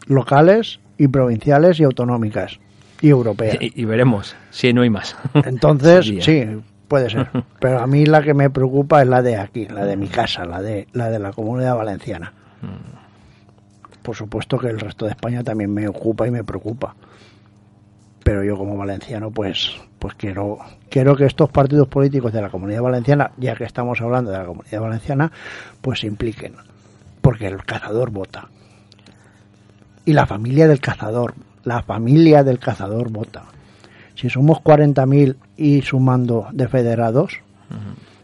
[0.07, 2.61] Locales y provinciales y autonómicas
[3.01, 3.57] y europeas.
[3.59, 5.17] Y, veremos si no hay más.
[5.47, 6.45] Entonces, sí,
[6.89, 7.31] puede ser.
[7.59, 10.45] Pero a mí la que me preocupa es la de aquí, la de mi casa,
[10.45, 12.35] la de la de la comunidad valenciana.
[14.03, 16.95] por supuesto que el resto de España también me ocupa y me preocupa.
[18.23, 20.59] Pero yo como valenciano, pues, pues quiero,
[20.91, 24.45] quiero que estos partidos políticos de la comunidad valenciana, ya que estamos hablando de la
[24.45, 25.33] comunidad valenciana,
[25.81, 26.57] pues se impliquen.
[27.23, 28.51] Porque el cazador vota.
[30.05, 31.35] Y la familia del cazador,
[31.65, 33.45] la familia del cazador vota.
[34.15, 37.41] Si somos 40.000 y sumando de federados,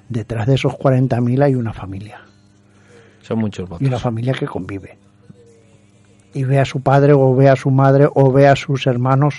[0.09, 2.21] detrás de esos 40.000 hay una familia.
[3.23, 3.83] Son muchos votos.
[3.83, 4.99] Y una familia que convive.
[6.33, 9.35] Y ve a su padre o ve a su madre o ve a sus hermanos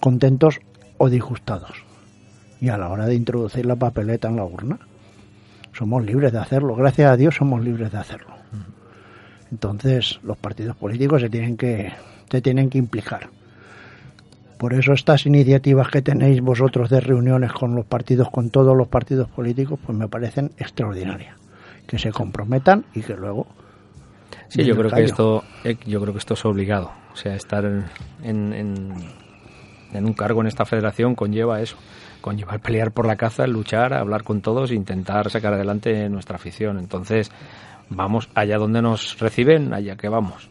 [0.00, 0.60] contentos
[0.98, 1.84] o disgustados.
[2.60, 4.78] Y a la hora de introducir la papeleta en la urna,
[5.72, 6.74] somos libres de hacerlo.
[6.74, 8.29] Gracias a Dios somos libres de hacerlo.
[9.50, 11.92] Entonces los partidos políticos se tienen que,
[12.30, 13.28] se tienen que implicar.
[14.58, 18.88] Por eso estas iniciativas que tenéis vosotros de reuniones con los partidos, con todos los
[18.88, 21.34] partidos políticos, pues me parecen extraordinarias.
[21.86, 23.46] Que se comprometan y que luego.
[24.48, 26.92] Sí, yo creo que esto, eh, yo creo que esto es obligado.
[27.12, 28.92] O sea, estar en, en,
[29.92, 31.76] en un cargo en esta federación conlleva eso,
[32.20, 36.08] conlleva el pelear por la caza, el luchar, hablar con todos, e intentar sacar adelante
[36.08, 36.78] nuestra afición.
[36.78, 37.30] Entonces,
[37.90, 40.48] vamos allá donde nos reciben, allá que vamos.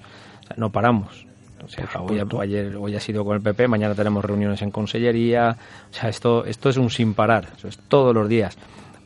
[0.55, 1.25] no paramos.
[1.63, 5.57] O sea, hoy, ayer, hoy ha sido con el PP, mañana tenemos reuniones en consellería.
[5.91, 8.57] O sea, esto, esto es un sin parar, eso es todos los días.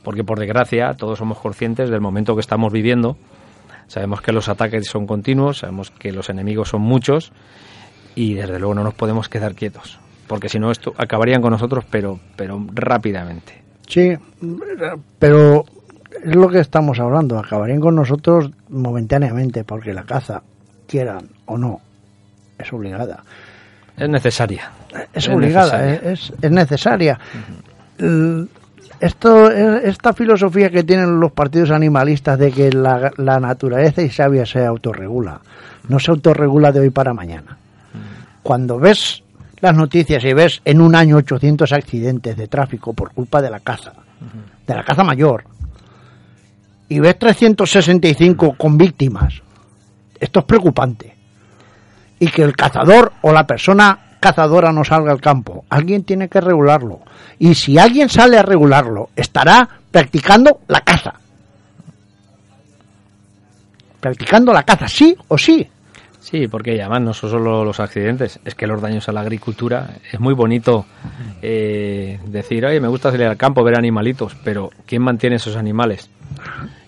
[0.04, 3.18] Porque por desgracia todos somos conscientes del momento que estamos viviendo.
[3.88, 7.32] Sabemos que los ataques son continuos, sabemos que los enemigos son muchos
[8.16, 10.00] y desde luego no nos podemos quedar quietos.
[10.28, 13.62] Porque si no, esto acabarían con nosotros, pero, pero rápidamente.
[13.88, 14.14] Sí,
[15.20, 15.66] pero
[16.24, 17.38] es lo que estamos hablando.
[17.38, 20.42] Acabarían con nosotros momentáneamente, porque la caza,
[20.88, 21.82] quieran o no,
[22.58, 23.24] es obligada.
[23.98, 24.72] Es necesaria.
[25.14, 27.20] Es, obligada, Es, es, necesaria.
[29.00, 34.46] Esto, esta filosofía que tienen los partidos animalistas de que la, la naturaleza y sabia
[34.46, 35.42] se autorregula,
[35.90, 37.58] no se autorregula de hoy para mañana.
[38.42, 39.24] Cuando ves
[39.60, 43.60] las noticias y ves en un año 800 accidentes de tráfico por culpa de la
[43.60, 43.94] caza,
[44.66, 45.44] de la caza mayor,
[46.90, 49.42] y ves 365 con víctimas,
[50.20, 51.14] esto es preocupante
[52.24, 55.66] y que el cazador o la persona cazadora no salga al campo.
[55.70, 57.02] Alguien tiene que regularlo.
[57.38, 61.16] Y si alguien sale a regularlo, estará practicando la caza.
[64.00, 65.68] Practicando la caza, sí o sí.
[66.24, 69.98] Sí, porque además no son solo los accidentes, es que los daños a la agricultura
[70.10, 70.86] es muy bonito
[71.42, 76.10] eh, decir, oye, me gusta salir al campo, ver animalitos, pero ¿quién mantiene esos animales?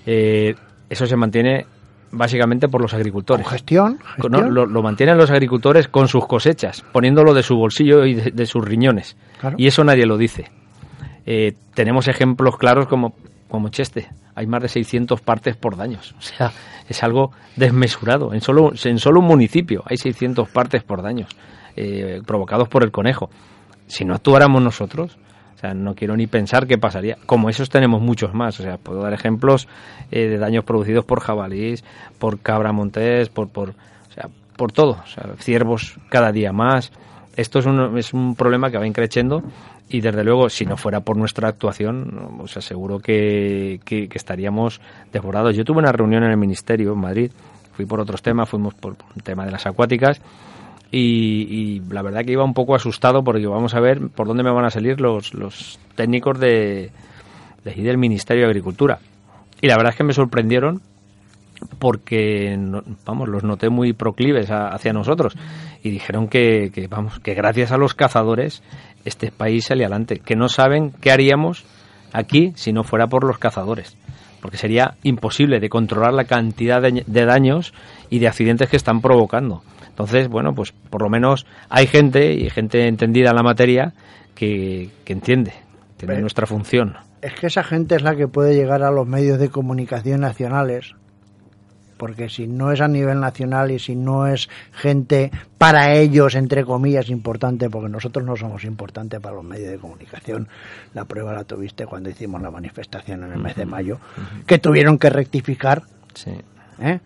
[0.05, 0.55] Eh,
[0.89, 1.65] eso se mantiene
[2.11, 3.45] básicamente por los agricultores.
[3.45, 3.99] gestión?
[4.29, 9.17] lo, mantienen los agricultores con sus cosechas, poniéndolo de su bolsillo y de, sus riñones.
[9.57, 10.49] Y eso nadie lo dice.
[11.25, 13.15] Eh, tenemos ejemplos claros como,
[13.49, 14.09] como Cheste.
[14.35, 16.13] Hay más de 600 partes por daños.
[16.17, 16.51] O sea,
[16.87, 18.33] es algo desmesurado.
[18.33, 21.29] En solo, en solo un municipio hay 600 partes por daños
[21.75, 23.29] eh, provocados por el conejo.
[23.87, 25.17] Si no actuáramos nosotros,
[25.55, 27.17] o sea, no quiero ni pensar qué pasaría.
[27.25, 28.59] Como esos tenemos muchos más.
[28.59, 29.67] O sea, puedo dar ejemplos
[30.11, 31.83] eh, de daños producidos por jabalís,
[32.19, 34.97] por cabra montés, por, por, o sea, por todo.
[35.17, 36.91] O ciervos cada día más.
[37.35, 39.43] Esto es un, es un problema que va increciendo
[39.87, 44.81] y desde luego, si no fuera por nuestra actuación, os aseguro que, que, estaríamos
[45.13, 45.55] devorados.
[45.55, 47.31] Yo tuve una reunión en el Ministerio en Madrid,
[47.73, 50.21] fui por otros temas, fuimos por un tema de las acuáticas
[50.91, 54.51] y, la verdad que iba un poco asustado porque vamos a ver por dónde me
[54.51, 56.91] van a salir los, los técnicos de,
[57.63, 58.99] del Ministerio de Agricultura.
[59.61, 60.81] Y la verdad es que me sorprendieron
[61.79, 62.57] porque
[63.05, 65.35] vamos los noté muy proclives hacia nosotros
[65.81, 68.61] y dijeron que, que, vamos que gracias a los cazadores
[69.05, 71.63] este país sale adelante que no saben qué haríamos
[72.11, 73.95] aquí si no fuera por los cazadores
[74.41, 77.73] porque sería imposible de controlar la cantidad de, de daños
[78.09, 79.63] y de accidentes que están provocando
[79.95, 83.93] entonces, bueno, pues por lo menos hay gente y gente entendida en la materia
[84.35, 85.53] que, entiende,
[85.95, 86.97] tiene nuestra función.
[87.21, 90.95] Es que esa gente es la que puede llegar a los medios de comunicación nacionales,
[91.97, 96.63] porque si no es a nivel nacional y si no es gente para ellos, entre
[96.63, 100.47] comillas, importante, porque nosotros no somos importantes para los medios de comunicación,
[100.93, 103.99] la prueba la tuviste cuando hicimos la manifestación en el mes de mayo,
[104.45, 105.83] que tuvieron que rectificar.
[106.13, 106.31] Sí.
[106.79, 106.99] ¿eh?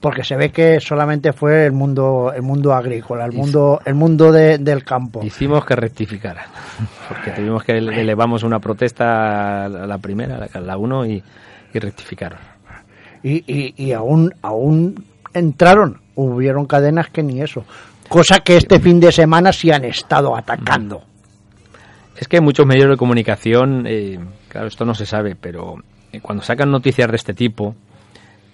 [0.00, 4.30] porque se ve que solamente fue el mundo el mundo agrícola, el mundo el mundo
[4.30, 5.20] del campo.
[5.24, 6.46] Hicimos que rectificara,
[7.08, 11.22] porque tuvimos que elevamos una protesta a la primera, a la uno y,
[11.72, 12.55] y rectificaron.
[13.28, 15.04] Y, y, aún aún
[15.34, 17.64] entraron, hubieron cadenas que ni eso,
[18.08, 21.02] cosa que este fin de semana sí han estado atacando.
[22.16, 25.74] Es que muchos medios de comunicación, eh, claro, esto no se sabe, pero
[26.12, 27.74] eh, cuando sacan noticias de este tipo,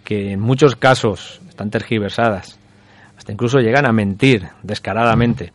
[0.05, 2.59] que en muchos casos están tergiversadas,
[3.19, 5.53] hasta incluso llegan a mentir descaradamente.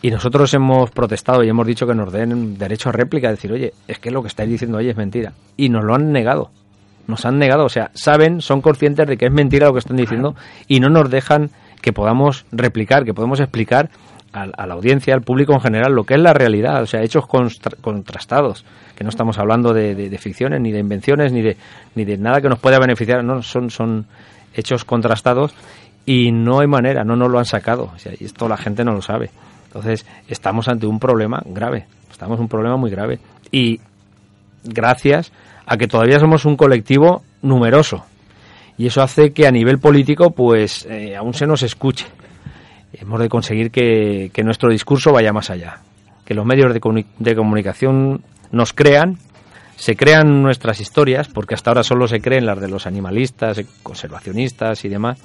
[0.00, 3.74] Y nosotros hemos protestado y hemos dicho que nos den derecho a réplica, decir, oye,
[3.86, 5.34] es que lo que estáis diciendo hoy es mentira.
[5.58, 6.50] Y nos lo han negado.
[7.06, 9.96] Nos han negado, o sea, saben, son conscientes de que es mentira lo que están
[9.96, 10.34] diciendo
[10.66, 11.50] y no nos dejan
[11.80, 13.90] que podamos replicar, que podemos explicar
[14.32, 17.24] a, la audiencia, al público en general, lo que es la realidad, o sea, hechos
[17.26, 21.56] contrastados, que no estamos hablando de, ficciones, ni de invenciones, ni de,
[21.94, 24.06] ni de nada que nos pueda beneficiar, no, son, son
[24.54, 25.54] hechos contrastados
[26.04, 28.84] y no hay manera, no nos lo han sacado, o sea, y esto la gente
[28.84, 29.30] no lo sabe.
[29.66, 33.18] Entonces, estamos ante un problema grave, estamos ante un problema muy grave.
[33.50, 33.80] Y
[34.64, 35.32] gracias
[35.66, 38.04] a que todavía somos un colectivo numeroso.
[38.78, 42.06] Y eso hace que a nivel político, pues, eh, aún se nos escuche
[43.00, 45.80] hemos de conseguir que, nuestro discurso vaya más allá,
[46.24, 49.18] que los medios de, de, comunicación nos crean,
[49.76, 54.84] se crean nuestras historias, porque hasta ahora solo se creen las de los animalistas, conservacionistas
[54.84, 55.20] y demás.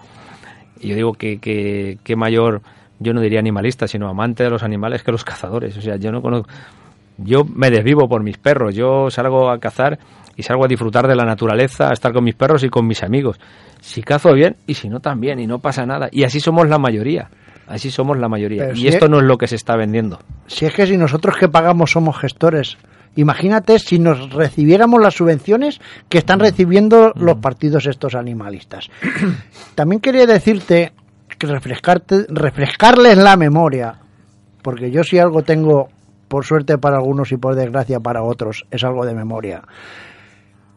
[0.79, 2.61] Y yo digo que, que, mayor,
[2.99, 5.77] yo no diría animalista, sino amante de los animales que los cazadores.
[5.77, 6.49] O sea, yo no conozco,
[7.17, 9.99] yo me desvivo por mis perros, yo salgo a cazar
[10.35, 13.03] y salgo a disfrutar de la naturaleza, a estar con mis perros y con mis
[13.03, 13.39] amigos.
[13.79, 16.09] Si cazo bien y si no también, y no pasa nada.
[16.11, 17.29] Y así somos la mayoría.
[17.67, 18.73] Así somos la mayoría.
[18.73, 20.19] y esto no es lo que se está vendiendo.
[20.47, 22.77] Si es que si nosotros que pagamos somos gestores,
[23.15, 25.79] imagínate si nos recibiéramos las subvenciones
[26.09, 26.41] que están mm.
[26.41, 27.41] recibiendo los mm.
[27.41, 28.89] partidos estos animalistas.
[29.75, 30.91] También quería decirte
[31.37, 33.95] que refrescarte, refrescarles la memoria,
[34.61, 35.89] porque yo si algo tengo,
[36.27, 39.63] por suerte para algunos y por desgracia para otros, es algo de memoria.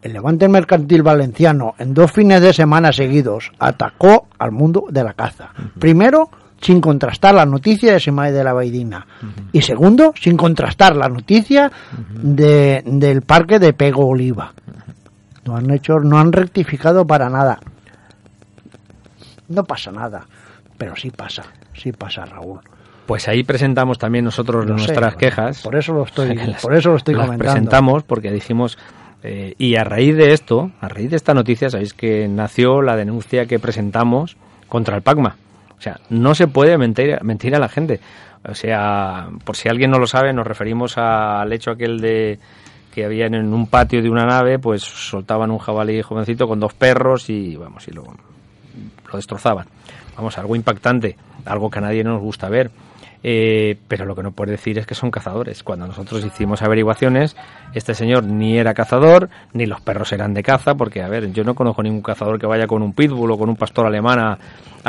[0.04, 5.14] El Levante Mercantil Valenciano, en dos fines de semana seguidos, atacó al mundo de la
[5.14, 5.48] caza.
[5.78, 6.28] Primero,
[6.60, 9.06] sin contrastar la noticia de Semay de la Baidina.
[9.50, 11.72] Y segundo, sin contrastar la noticia
[12.22, 14.52] de, del parque de Pego Oliva.
[15.46, 17.58] No han hecho, no han rectificado para nada.
[19.48, 20.26] No pasa nada,
[20.76, 22.60] pero sí pasa, sí pasa, Raúl.
[23.06, 25.62] Pues ahí presentamos también nosotros nuestras quejas.
[25.62, 27.44] Por eso lo estoy, por eso lo estoy comentando.
[27.44, 28.76] presentamos porque dijimos
[29.26, 32.94] eh, y a raíz de esto, a raíz de esta noticia, sabéis que nació la
[32.94, 34.36] denuncia que presentamos
[34.68, 35.36] contra el PACMA.
[35.78, 38.00] O sea, no se puede mentir, mentir a la gente.
[38.46, 42.38] O sea, por si alguien no lo sabe, nos referimos al hecho aquel de
[42.94, 46.74] que había en un patio de una nave, pues soltaban un jabalí jovencito con dos
[46.74, 49.66] perros y vamos, y lo, lo destrozaban.
[50.16, 51.16] Vamos, algo impactante,
[51.46, 52.70] algo que a nadie nos gusta ver.
[53.26, 55.62] Eh, pero lo que no puede decir es que son cazadores.
[55.62, 57.34] Cuando nosotros hicimos averiguaciones,
[57.72, 61.42] este señor ni era cazador, ni los perros eran de caza, porque, a ver, yo
[61.42, 64.38] no conozco ningún cazador que vaya con un pitbull o con un pastor alemán a,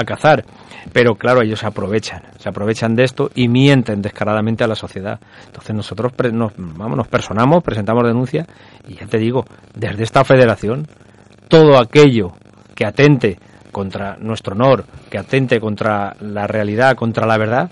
[0.06, 0.44] cazar.
[0.92, 5.22] Pero claro, ellos se aprovechan, se aprovechan de esto y mienten descaradamente a la sociedad.
[5.46, 8.46] Entonces nosotros nos, vamos, nos personamos, presentamos denuncia
[8.86, 10.86] y ya te digo, desde esta federación,
[11.48, 12.34] todo aquello
[12.76, 13.40] que atente
[13.72, 17.72] contra nuestro honor, que atente contra la realidad, contra la verdad,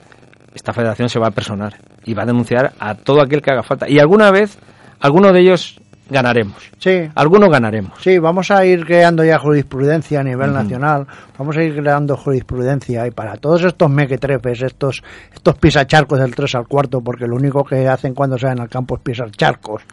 [0.54, 1.76] esta federación se va a personar
[2.06, 3.89] y va a denunciar a todo aquel que haga falta.
[3.89, 4.58] Y alguna vez,
[4.99, 5.80] alguno de ellos
[6.10, 6.72] ganaremos.
[6.80, 7.10] Sí.
[7.16, 7.93] Algunos ganaremos.
[8.01, 13.08] Sí, vamos a ir creando ya jurisprudencia a nivel nacional, vamos a ir creando jurisprudencia
[13.08, 15.01] y para todos estos mequetrefes, estos,
[15.34, 18.95] estos pisacharcos del 3 al cuarto, porque lo único que hacen cuando salen al campo
[18.95, 19.84] es pisar charcos,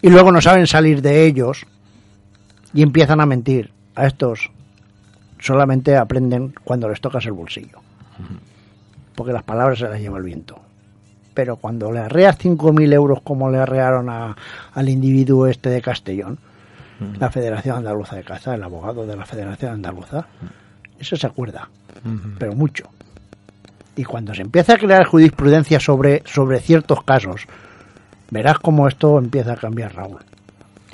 [0.00, 1.64] y luego no saben salir de ellos
[2.74, 3.70] y empiezan a mentir.
[3.94, 4.50] A estos
[5.38, 7.78] solamente aprenden cuando les tocas el bolsillo
[9.14, 10.58] porque las palabras se las lleva el viento.
[11.34, 14.36] Pero cuando le arreas 5.000 euros como le arrearon a,
[14.74, 16.38] al individuo este de Castellón,
[17.18, 20.26] la Federación Andaluza de Caza, el abogado de la Federación Andaluza,
[20.98, 21.68] eso se acuerda,
[22.38, 22.84] pero mucho.
[23.96, 27.46] Y cuando se empieza a crear jurisprudencia sobre, sobre ciertos casos,
[28.30, 30.20] verás cómo esto empieza a cambiar, Raúl.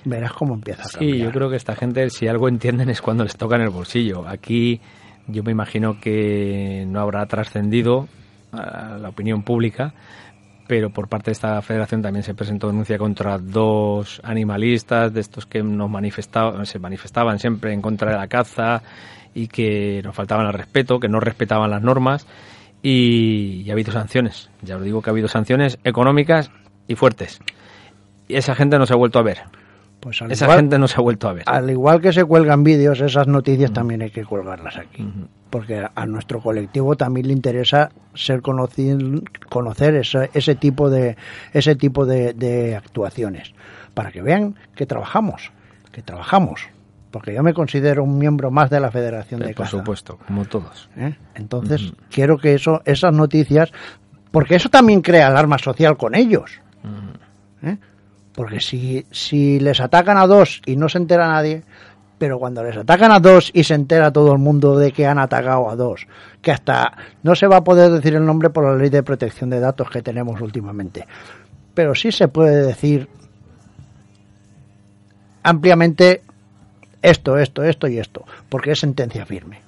[0.04, 1.12] Verás cómo empieza a cambiar.
[1.12, 3.70] Sí, yo creo que esta gente, si algo entienden, es cuando les toca en el
[3.70, 4.26] bolsillo.
[4.26, 4.80] Aquí
[5.28, 8.08] yo me imagino que no habrá trascendido
[8.52, 9.94] a la opinión pública,
[10.66, 15.46] pero por parte de esta federación también se presentó denuncia contra dos animalistas, de estos
[15.46, 18.82] que nos manifestaban, se manifestaban siempre en contra de la caza
[19.34, 22.26] y que nos faltaban al respeto, que no respetaban las normas
[22.82, 24.50] y, ha habido sanciones.
[24.62, 26.50] Ya os digo que ha habido sanciones económicas
[26.86, 27.40] y fuertes.
[28.28, 29.38] Y esa gente no se ha vuelto a ver.
[30.00, 31.44] Pues Esa gente no se ha vuelto a ver.
[31.46, 35.04] Al igual que se cuelgan vídeos, esas noticias también hay que colgarlas aquí.
[35.50, 41.16] Porque a nuestro colectivo también le interesa ser conocido, conocer ese, ese tipo de
[41.52, 43.52] ese tipo de, actuaciones.
[43.94, 45.50] Para que vean que trabajamos,
[45.90, 46.68] que trabajamos.
[47.10, 50.88] Porque yo me considero un miembro más de la Federación de Por supuesto, como todos.
[50.96, 51.16] ¿Eh?
[51.34, 53.72] Entonces, quiero que eso, esas noticias,
[54.30, 56.60] porque eso también crea alarma social con ellos.
[57.62, 57.78] ¿Eh?
[58.38, 61.64] Porque si, si les atacan a dos y no se entera nadie,
[62.18, 65.18] Pero cuando les atacan a dos y se entera todo el mundo de que han
[65.18, 66.06] atacado a dos,
[66.40, 69.50] que hasta no se va a poder decir el nombre por la ley de protección
[69.50, 71.04] de datos que tenemos últimamente,
[71.74, 73.08] pero sí se puede decir
[75.42, 76.22] ampliamente
[77.02, 79.62] esto, esto, esto y esto, porque es sentencia firme.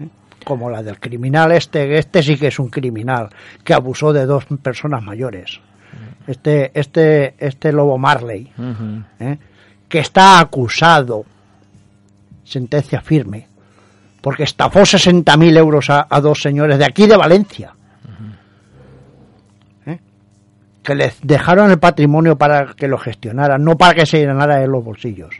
[0.00, 0.08] ¿Eh?
[0.42, 3.28] Como la del criminal este, este sí que es un criminal
[3.62, 5.60] que abusó de dos personas mayores.
[6.28, 8.52] Este, este, este lobo Marley,
[9.18, 9.38] ¿eh?
[9.88, 11.24] que está acusado,
[12.44, 13.48] sentencia firme,
[14.20, 17.74] porque estafó 60.000 euros a, dos señores de aquí de Valencia,
[19.86, 19.98] ¿eh?
[20.82, 24.68] que les dejaron el patrimonio para que lo gestionaran, no para que se llenara de
[24.68, 25.34] los bolsillos.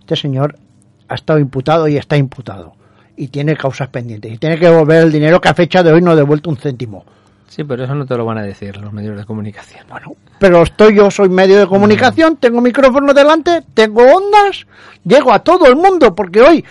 [0.00, 0.58] Este señor
[1.06, 2.74] ha estado imputado y está imputado,
[3.16, 6.02] y tiene causas pendientes, y tiene que devolver el dinero que a fecha de hoy
[6.02, 7.04] no ha devuelto un céntimo.
[7.48, 9.84] Sí, pero eso no te lo van a decir los medios de comunicación.
[9.88, 14.66] Bueno, pero estoy yo, soy medio de comunicación, tengo micrófono delante, tengo ondas,
[15.04, 16.64] llego a todo el mundo, porque hoy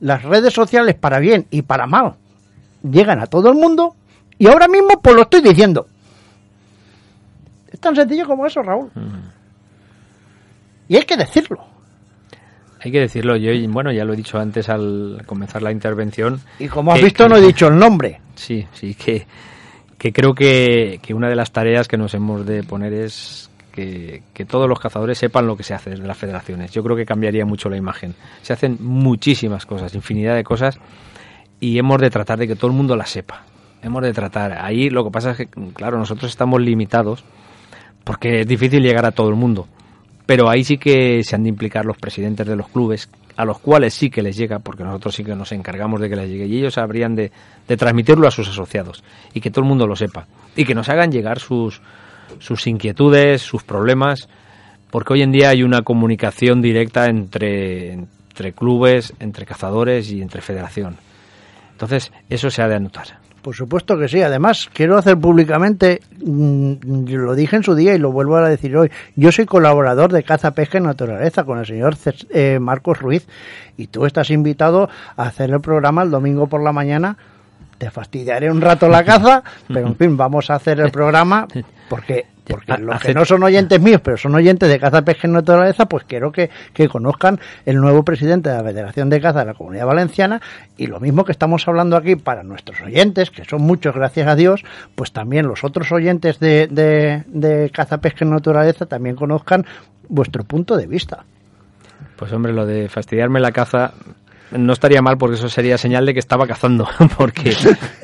[0.00, 2.14] las redes sociales para bien y para mal
[2.82, 3.94] llegan a todo el mundo
[4.38, 5.86] y ahora mismo pues lo estoy diciendo.
[7.70, 8.90] Es tan sencillo como eso, Raúl.
[10.88, 11.64] Y hay que decirlo.
[12.80, 13.36] Hay que decirlo.
[13.36, 16.40] Yo, bueno, ya lo he dicho antes al comenzar la intervención.
[16.58, 18.20] Y como has visto, no he dicho el nombre.
[18.34, 19.26] Sí, sí, que
[20.04, 24.68] que creo que, una de las tareas que nos hemos de poner es que, todos
[24.68, 26.72] los cazadores sepan lo que se hace desde las federaciones.
[26.72, 28.14] Yo creo que cambiaría mucho la imagen.
[28.42, 30.78] Se hacen muchísimas cosas, infinidad de cosas,
[31.58, 33.46] y hemos de tratar de que todo el mundo las sepa.
[33.82, 34.52] Hemos de tratar.
[34.62, 37.24] Ahí lo que pasa es que, claro, nosotros estamos limitados
[38.04, 39.68] porque es difícil llegar a todo el mundo.
[40.26, 43.58] Pero ahí sí que se han de implicar los presidentes de los clubes, a los
[43.58, 46.46] cuales sí que les llega, porque nosotros sí que nos encargamos de que les llegue,
[46.46, 47.32] y ellos habrían de,
[47.76, 51.10] transmitirlo a sus asociados, y que todo el mundo lo sepa, y que nos hagan
[51.10, 51.80] llegar sus,
[52.38, 54.28] sus inquietudes, sus problemas,
[54.90, 60.40] porque hoy en día hay una comunicación directa entre, entre clubes, entre cazadores y entre
[60.40, 60.96] federación.
[61.72, 63.23] Entonces, eso se ha de anotar.
[63.44, 64.22] Por supuesto que sí.
[64.22, 68.74] Además, quiero hacer públicamente, mm, lo dije en su día y lo vuelvo a decir
[68.74, 71.94] hoy, yo soy colaborador de Caza, Pesca y Naturaleza con el señor
[72.30, 73.28] eh, Marcos Ruiz
[73.76, 77.18] y tú estás invitado a hacer el programa el domingo por la mañana.
[77.76, 81.46] Te fastidiaré un rato la caza, pero en fin, vamos a hacer el programa
[81.90, 85.30] porque porque los que no son oyentes míos, pero son oyentes de caza, pesca y
[85.30, 86.50] naturaleza, pues quiero que,
[86.88, 90.40] conozcan el nuevo presidente de la Federación de Caza de la Comunidad Valenciana
[90.76, 94.36] y lo mismo que estamos hablando aquí para nuestros oyentes, que son muchos, gracias a
[94.36, 94.62] Dios,
[94.94, 99.64] pues también los otros oyentes de, de, de caza, pesca y naturaleza también conozcan
[100.08, 101.24] vuestro punto de vista.
[102.16, 103.92] Pues hombre, lo de fastidiarme la caza
[104.52, 106.86] no estaría mal porque eso sería señal de que estaba cazando,
[107.18, 107.54] porque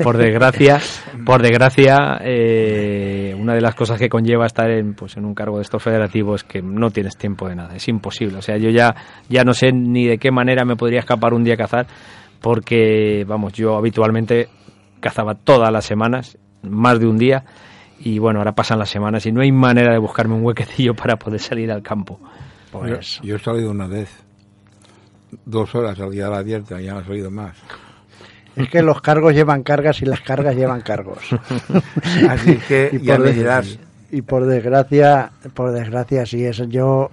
[0.02, 0.80] por desgracia,
[1.24, 5.56] por desgracia, eh, una de las cosas que conlleva estar en, pues, en un cargo
[5.56, 8.38] de estos federativos es que no tienes tiempo de nada, es imposible.
[8.38, 8.94] O sea, yo ya,
[9.28, 11.86] ya no sé ni de qué manera me podría escapar un día a cazar,
[12.40, 14.48] porque, vamos, yo habitualmente
[15.00, 17.44] cazaba todas las semanas, más de un día,
[17.98, 21.16] y bueno, ahora pasan las semanas y no hay manera de buscarme un huequecillo para
[21.16, 22.18] poder salir al campo.
[22.72, 24.29] Pues, yo he salido una vez
[25.44, 27.56] dos horas al día de la abierta, ya no has oído más.
[28.56, 31.18] Es que los cargos llevan cargas y las cargas llevan cargos.
[32.28, 33.78] Así que y ya por me dirás.
[34.10, 37.10] Y por desgracia, por desgracia sí es yo.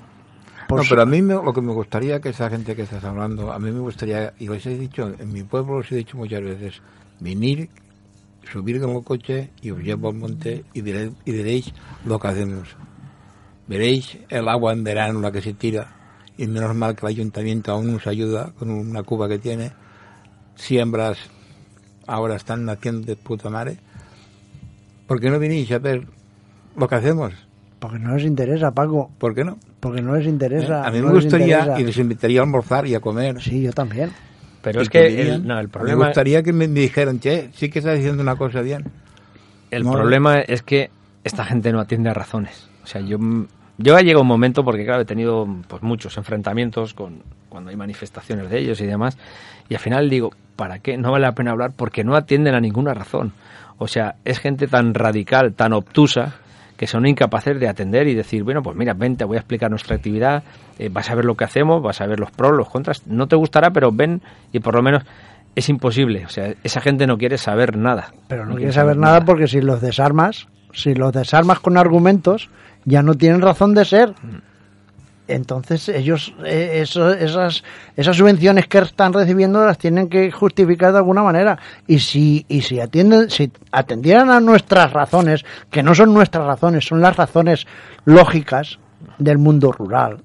[0.70, 3.60] No, pero a mí lo que me gustaría que esa gente que estás hablando, a
[3.60, 6.82] mí me gustaría, y os he dicho, en mi pueblo os he dicho muchas veces,
[7.20, 7.70] venir,
[8.52, 11.74] subir con el coche y os llevo al monte y, diréis, y diréis
[12.06, 12.76] lo que hacemos.
[13.68, 15.97] Veréis el agua en verano, la que se tira,
[16.38, 19.72] y menos mal que el ayuntamiento aún nos ayuda con una cuba que tiene.
[20.56, 21.18] Siembras
[22.06, 23.78] ahora están naciendo de puta madre.
[25.08, 26.06] ¿Por qué no vinís a ver
[26.76, 27.34] lo que hacemos?
[27.80, 29.12] Porque no les interesa, Paco.
[29.18, 29.58] ¿Por qué no?
[29.80, 30.86] Porque no les interesa.
[30.86, 33.42] A mí me gustaría y les invitaría a almorzar y a comer.
[33.42, 34.12] Sí, yo también.
[34.62, 36.00] Pero es que el, no, el problema...
[36.00, 38.86] Me gustaría que me, dijeran, che, sí que estás diciendo una cosa bien.
[39.70, 40.90] El problema es que
[41.24, 42.68] esta gente no atiende a razones.
[42.84, 43.18] O sea, yo
[43.78, 47.76] yo ha llegado un momento, porque claro, he tenido pues muchos enfrentamientos con cuando hay
[47.76, 49.18] manifestaciones de ellos y demás,
[49.70, 50.98] y al final digo, ¿para qué?
[50.98, 53.34] No vale la pena hablar porque no atienden a ninguna razón.
[53.78, 56.36] O sea, es gente tan radical, tan obtusa,
[56.78, 59.70] que son incapaces de atender y decir, bueno, pues mira, ven, te voy a explicar
[59.70, 60.44] nuestra actividad,
[60.78, 63.28] eh, vas a ver lo que hacemos, vas a ver los pros, los contras, no
[63.28, 64.22] te gustará, pero ven
[64.52, 65.04] y por lo menos
[65.56, 66.26] es imposible.
[66.26, 68.14] O sea, esa gente no quiere saber nada.
[68.28, 72.50] Pero no, quiere saber, nada porque si los desarmas, si los desarmas con argumentos,
[72.88, 74.16] ya no tienen razón de ser.
[75.28, 77.64] Entonces ellos eh, esas
[77.98, 82.62] esas subvenciones que están recibiendo las tienen que justificar de alguna manera y si y
[82.62, 87.68] si atienden si atendieran a nuestras razones que no son nuestras razones son las razones
[88.06, 88.80] lógicas
[89.18, 90.22] del mundo rural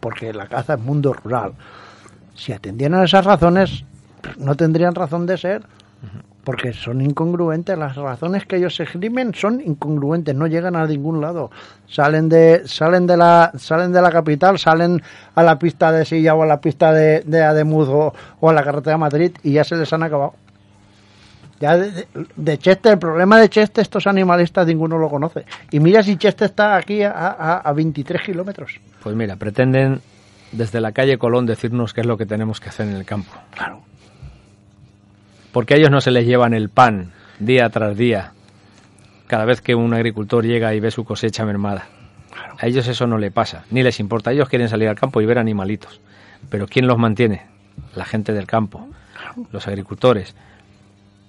[0.00, 1.54] porque la caza es mundo rural.
[2.34, 3.84] Si atendieran esas razones,
[4.38, 5.62] no tendrían razón de ser,
[6.46, 7.76] porque son incongruentes.
[7.76, 11.50] Las razones que ellos escriben son incongruentes, no llegan a ningún lado.
[11.88, 15.02] Salen de, salen de la, salen de la capital, salen
[15.34, 18.14] a la pista de Silla o a la pista de, de Ademuz o,
[18.48, 20.34] a la carretera de Madrid y ya se les han acabado.
[21.58, 25.44] Ya de, Cheste, el problema de Cheste, estos animalistas ninguno lo conoce.
[25.72, 28.78] Y mira si Cheste está aquí a, a, a 23 kilómetros.
[29.02, 30.00] Pues mira, pretenden
[30.52, 33.32] desde la calle Colón decirnos qué es lo que tenemos que hacer en el campo.
[33.50, 33.80] Claro.
[35.56, 38.34] Porque a ellos no se les llevan el pan día tras día
[39.26, 41.86] cada vez que un agricultor llega y ve su cosecha mermada.
[42.58, 44.32] A ellos eso no le pasa, ni les importa.
[44.32, 46.02] Ellos quieren salir al campo y ver animalitos.
[46.50, 47.46] Pero ¿quién los mantiene?
[47.94, 48.86] La gente del campo,
[49.50, 50.34] los agricultores,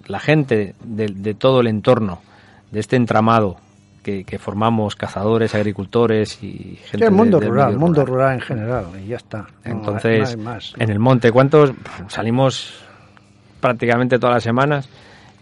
[0.08, 2.20] la gente de, todo el entorno,
[2.70, 3.56] de este entramado
[4.02, 9.06] que, formamos cazadores, agricultores y gente el mundo rural, el mundo rural en general, y
[9.06, 9.46] ya está.
[9.64, 10.36] Entonces,
[10.76, 11.72] en el monte, ¿cuántos
[12.08, 12.87] salimos
[13.60, 14.88] prácticamente todas las semanas?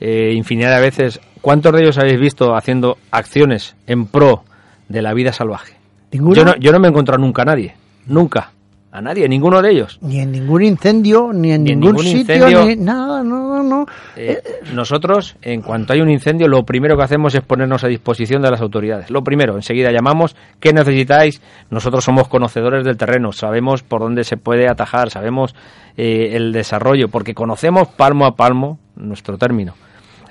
[0.01, 1.21] Eh, infinidad de veces.
[1.41, 4.45] ¿Cuántos de ellos habéis visto haciendo acciones en pro
[4.89, 5.75] de la vida salvaje?
[6.11, 7.75] Yo no, yo no me he encontrado nunca a nadie,
[8.07, 8.53] nunca
[8.97, 9.99] a nadie, ninguno de ellos.
[10.01, 13.85] Ni en ningún incendio, ni en, ningún, sitio, ni nada, no, no.
[14.17, 14.41] Eh,
[14.73, 18.51] nosotros, en cuanto hay un incendio, lo primero que hacemos es ponernos a disposición de
[18.51, 19.11] las autoridades.
[19.11, 21.43] Lo primero, enseguida llamamos, ¿qué necesitáis?
[21.69, 25.55] Nosotros somos conocedores del terreno, sabemos por dónde se puede atajar, sabemos
[25.99, 29.75] eh, el desarrollo, porque conocemos palmo a palmo nuestro término.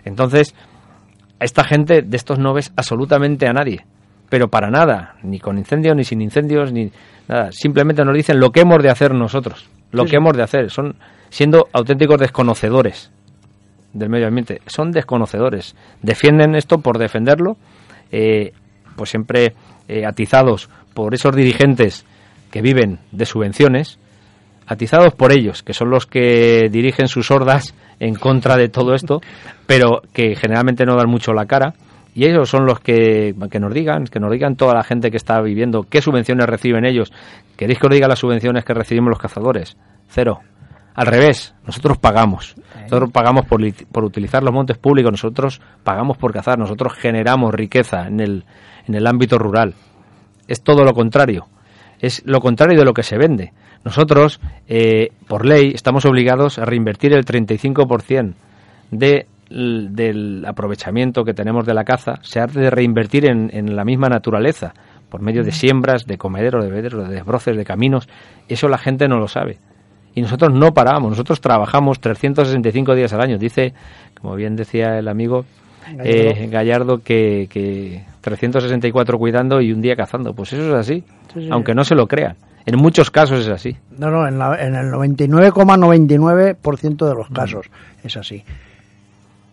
[0.06, 0.56] Entonces,
[1.40, 3.86] a esta gente de estos no ves absolutamente a nadie,
[4.36, 6.92] pero para nada, ni con incendios, ni sin incendios, ni
[7.30, 10.70] Nada, simplemente nos dicen lo que hemos de hacer nosotros, lo que hemos de hacer.
[10.70, 10.98] Son
[11.30, 13.12] siendo auténticos desconocedores
[13.94, 14.60] del medio ambiente.
[14.66, 15.74] Son desconocedores.
[16.02, 17.56] Defienden esto por defenderlo,
[18.12, 18.52] eh,
[18.98, 19.56] pues siempre
[19.88, 22.06] eh, atizados por esos dirigentes
[22.52, 24.00] que viven de subvenciones,
[24.68, 29.22] atizados por ellos, que son los que dirigen sus hordas en contra de todo esto,
[29.66, 31.74] pero que generalmente no dan mucho la cara
[32.16, 35.18] y ellos son los que, que nos digan, que nos digan toda la gente que
[35.18, 37.12] está viviendo qué subvenciones reciben ellos.
[37.58, 39.76] ¿Queréis que os diga las subvenciones que recibimos los cazadores?
[40.08, 40.40] Cero.
[40.94, 42.56] Al revés, nosotros pagamos.
[42.84, 43.60] Nosotros pagamos por,
[43.92, 48.46] por utilizar los montes públicos, nosotros pagamos por cazar, nosotros generamos riqueza en el,
[48.88, 49.74] en el ámbito rural.
[50.48, 51.48] Es todo lo contrario.
[52.00, 53.52] Es lo contrario de lo que se vende.
[53.84, 54.40] Nosotros,
[54.70, 58.36] eh, por ley, estamos obligados a reinvertir el 35%
[58.92, 64.10] de del aprovechamiento que tenemos de la caza se ha de reinvertir en, la misma
[64.10, 64.74] naturaleza,
[65.10, 68.10] por medio de siembras, de comederos, de bederos, de desbroces, de caminos.
[68.50, 69.58] Eso la gente no lo sabe.
[70.14, 73.38] Y nosotros no paramos, nosotros trabajamos 365 días al año.
[73.38, 73.74] Dice,
[74.20, 75.46] como bien decía el amigo
[76.50, 80.34] Gallardo, eh, que, 364 cuidando y un día cazando.
[80.34, 81.06] Pues eso es así,
[81.50, 82.36] aunque no se lo crean.
[82.66, 83.78] En muchos casos es así.
[83.98, 87.68] No, no, en, en el 99,99% de los casos
[88.04, 88.44] es así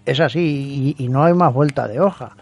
[0.05, 2.33] es así y, no hay más vuelta de hoja.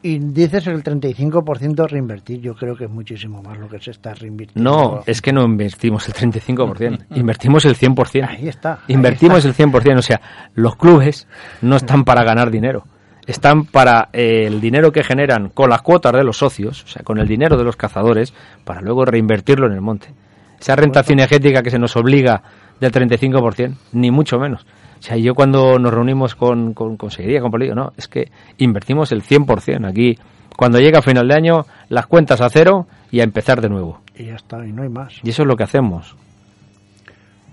[0.00, 4.14] Y dices el 35% reinvertir, yo creo que es muchísimo más lo que se está
[4.14, 4.70] reinvirtiendo.
[4.70, 8.28] No, es que no invertimos el 35%, invertimos el 100%.
[8.28, 8.78] Ahí está.
[8.86, 10.20] Invertimos el 100%, o sea,
[10.54, 11.26] los clubes
[11.62, 12.84] no están para ganar dinero,
[13.26, 17.02] están para eh, el dinero que generan con las cuotas de los socios, o sea,
[17.02, 18.32] con el dinero de los cazadores,
[18.64, 20.14] para luego reinvertirlo en el monte.
[20.60, 22.42] Esa renta cinegética que se nos obliga
[22.80, 24.64] del 35%, ni mucho menos.
[24.98, 29.12] O sea, yo cuando nos reunimos con, con Consejería, con Político, no, es que invertimos
[29.12, 29.88] el 100%.
[29.88, 30.18] Aquí,
[30.56, 34.00] cuando llega a final de año, las cuentas a cero y a empezar de nuevo.
[34.16, 35.14] Y ya está, y no hay más.
[35.22, 36.16] Y eso es lo que hacemos.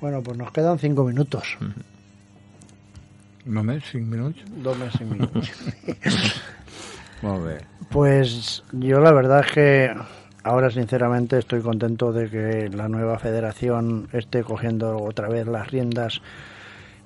[0.02, 1.58] Bueno, pues nos quedan cinco minutos.
[3.46, 4.44] ¿No me cinco minutos?
[4.58, 5.52] Dos meses, cinco minutos.
[7.22, 7.66] Vamos a ver.
[7.90, 9.92] Pues yo la verdad es que
[10.44, 16.22] ahora sinceramente estoy contento de que la nueva federación esté cogiendo otra vez las riendas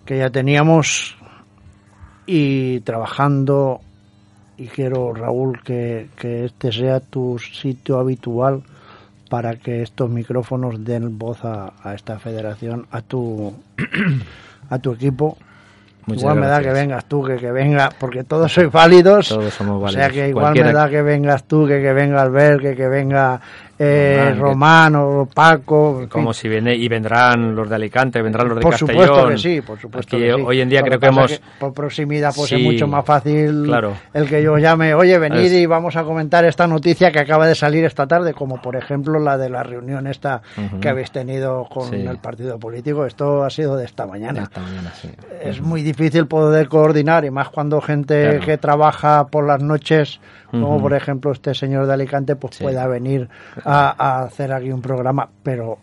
[0.10, 1.16] que ya teníamos
[2.26, 3.80] y trabajando
[4.57, 8.64] y quiero Raúl que, este sea tu sitio habitual
[9.30, 13.53] para que estos micrófonos den voz a, a esta federación, a tu
[14.72, 15.38] a tu equipo
[16.07, 19.30] igual me da que vengas tú, que, que venga, porque todos sois válidos.
[19.30, 19.93] Todos somos válidos.
[19.93, 22.88] O sea que igual me da que vengas tú, que, que venga Albert, que, que
[22.88, 23.39] venga
[23.80, 26.07] eh, Romano, Paco.
[26.09, 29.05] Como si viene, y vendrán los de Alicante, vendrán los de por Castellón.
[29.05, 30.41] Supuesto que sí, por supuesto que sí.
[30.45, 31.41] Hoy en día creo que hemos.
[31.59, 33.71] por proximidad, pues es mucho más fácil
[34.13, 37.55] el que yo llame, oye, venid y vamos a comentar esta noticia que acaba de
[37.55, 40.41] salir esta tarde, como por ejemplo la de la reunión esta
[40.82, 43.05] que habéis tenido con el partido político.
[43.05, 44.43] Esto ha sido de esta mañana.
[44.43, 45.09] esta mañana, sí.
[45.41, 50.21] Es muy difícil difícil poder coordinar y más cuando gente que trabaja por las noches,
[50.51, 53.29] como por ejemplo este señor de Alicante, pues pueda venir
[53.63, 55.77] a, hacer aquí un programa, pero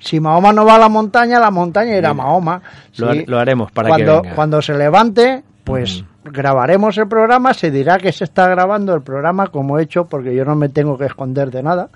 [0.00, 2.62] si Mahoma no va a la montaña, la montaña irá a Mahoma.
[2.96, 8.12] Lo, haremos para cuando, que Cuando se levante, pues grabaremos el programa, se dirá que
[8.12, 11.50] se está grabando el programa como he hecho, porque yo no me tengo que esconder
[11.50, 11.88] de nada,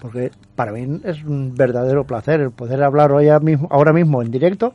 [0.00, 4.30] porque para mí es un verdadero placer el poder hablar hoy mismo, ahora mismo en
[4.30, 4.72] directo,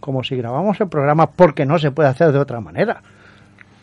[0.00, 3.02] como si grabamos el programa, porque no se puede hacer de otra manera.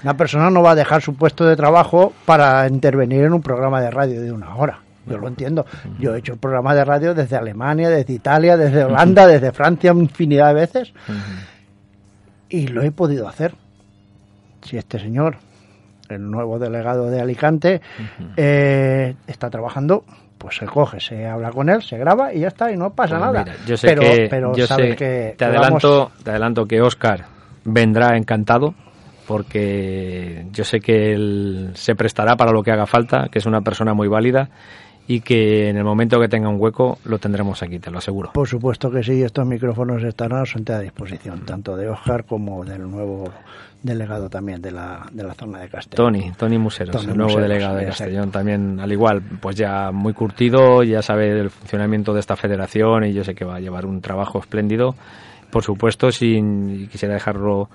[0.03, 3.81] Una persona no va a dejar su puesto de trabajo para intervenir en un programa
[3.81, 4.79] de radio de una hora.
[5.07, 5.65] Yo lo entiendo.
[5.99, 9.91] Yo he hecho el programa de radio desde Alemania, desde Italia, desde Holanda, desde Francia
[9.91, 10.93] infinidad de veces
[12.49, 13.53] y lo he podido hacer.
[14.61, 15.37] Si este señor,
[16.09, 17.81] el nuevo delegado de Alicante,
[18.35, 20.03] eh, está trabajando,
[20.37, 23.17] pues se coge, se habla con él, se graba y ya está, y no pasa
[23.17, 23.45] pues nada.
[23.65, 27.25] yo sé que, pero que te adelanto, te adelanto que Oscar
[27.63, 28.73] vendrá encantado
[29.27, 33.61] porque yo sé que él se prestará para lo que haga falta, que es una
[33.61, 34.49] persona muy válida
[35.07, 38.31] y que en el momento que tenga un hueco lo tendremos aquí, te lo aseguro.
[38.33, 43.31] Por supuesto que sí, estos micrófonos estarán a disposición, tanto de Oscar como del nuevo
[43.81, 46.13] delegado también de la, de la zona de Castellón.
[46.13, 50.83] Tony, Tony Museros, el nuevo delegado de Castellón, también al igual, pues ya muy curtido,
[50.83, 54.01] ya sabe el funcionamiento de esta federación y yo sé que va a llevar un
[54.01, 54.95] trabajo espléndido.
[55.51, 57.69] Por supuesto, sin quisiera dejarlo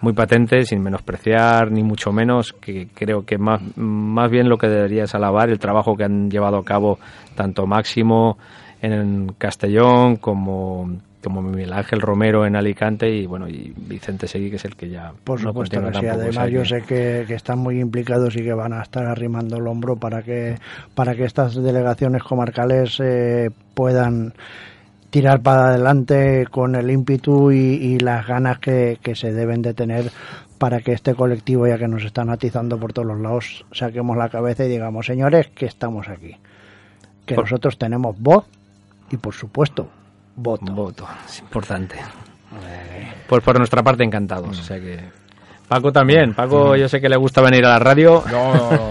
[0.00, 4.68] muy patente, sin menospreciar ni mucho menos, que creo que más, más bien lo que
[4.68, 6.98] debería es alabar el trabajo que han llevado a cabo
[7.34, 8.38] tanto Máximo
[8.80, 10.88] en Castellón como
[11.22, 14.88] como Miguel Ángel Romero en Alicante y bueno y Vicente Seguí que es el que
[14.88, 16.06] ya por supuesto que sí.
[16.06, 19.66] además yo sé que, que, están muy implicados y que van a estar arrimando el
[19.66, 20.56] hombro para que
[20.94, 24.32] para que estas delegaciones comarcales eh, puedan
[25.10, 30.10] tirar para adelante con el ímpetu y, las ganas que, se deben de tener
[30.58, 34.28] para que este colectivo, ya que nos están atizando por todos los lados, saquemos la
[34.28, 36.36] cabeza y digamos, señores, que estamos aquí.
[37.24, 38.44] Que nosotros tenemos voz
[39.10, 39.88] y, por supuesto,
[40.36, 40.72] voto.
[40.72, 41.96] Voto, es importante.
[43.28, 44.58] Pues por nuestra parte, encantados.
[44.58, 44.98] O sea que
[45.68, 46.32] Paco también.
[46.32, 48.24] Paco, yo sé que le gusta venir a la radio.
[48.30, 48.88] No, no,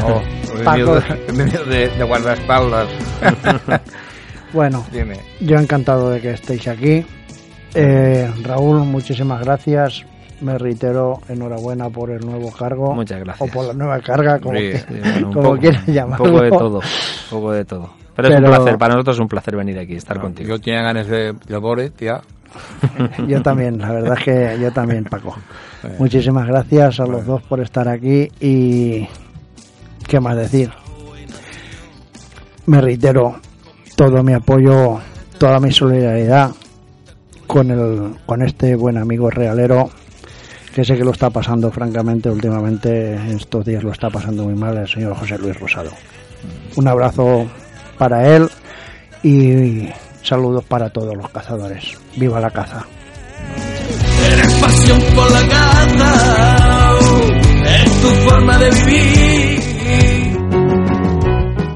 [0.00, 0.22] no.
[0.64, 1.00] Paco.
[1.00, 2.88] De, de guardaespaldas.
[4.52, 4.84] Bueno,
[5.40, 7.04] yo encantado de que estéis aquí.
[7.74, 10.04] Eh, Raúl, muchísimas gracias.
[10.40, 12.94] Me reitero, enhorabuena por el nuevo cargo.
[12.94, 13.48] Muchas gracias.
[13.48, 14.58] O por la nueva carga, como,
[15.60, 16.24] quieras llamarlo.
[16.24, 17.90] Un poco de todo, un poco de todo.
[18.16, 20.48] Pero, es un placer, para nosotros es un placer venir aquí, estar contigo.
[20.48, 22.20] Yo tenía ganas de, de tía.
[23.28, 25.36] yo también, la verdad es que yo también, Paco.
[25.98, 29.06] Muchísimas gracias a los dos por estar aquí y...
[30.06, 30.70] ¿Qué más decir?
[32.66, 33.40] Me reitero,
[34.00, 34.98] todo mi apoyo,
[35.36, 36.52] toda mi solidaridad
[37.46, 39.90] con el con este buen amigo realero
[40.74, 44.78] que sé que lo está pasando francamente últimamente estos días lo está pasando muy mal
[44.78, 45.90] el señor José Luis Rosado.
[46.76, 47.46] Un abrazo
[47.98, 48.48] para él
[49.22, 49.86] y
[50.22, 51.98] saludos para todos los cazadores.
[52.16, 52.86] Viva la caza.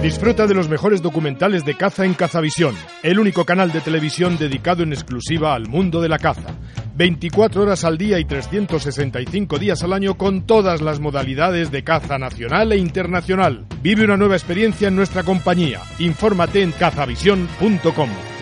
[0.06, 4.84] Disfruta de los mejores documentales de caza en Cazavisión, el único canal de televisión dedicado
[4.84, 6.54] en exclusiva al mundo de la caza.
[6.96, 12.20] 24 horas al día y 365 días al año con todas las modalidades de caza
[12.20, 13.66] nacional e internacional.
[13.82, 15.82] Vive una nueva experiencia en nuestra compañía.
[15.98, 18.35] Infórmate en cazavisión.com.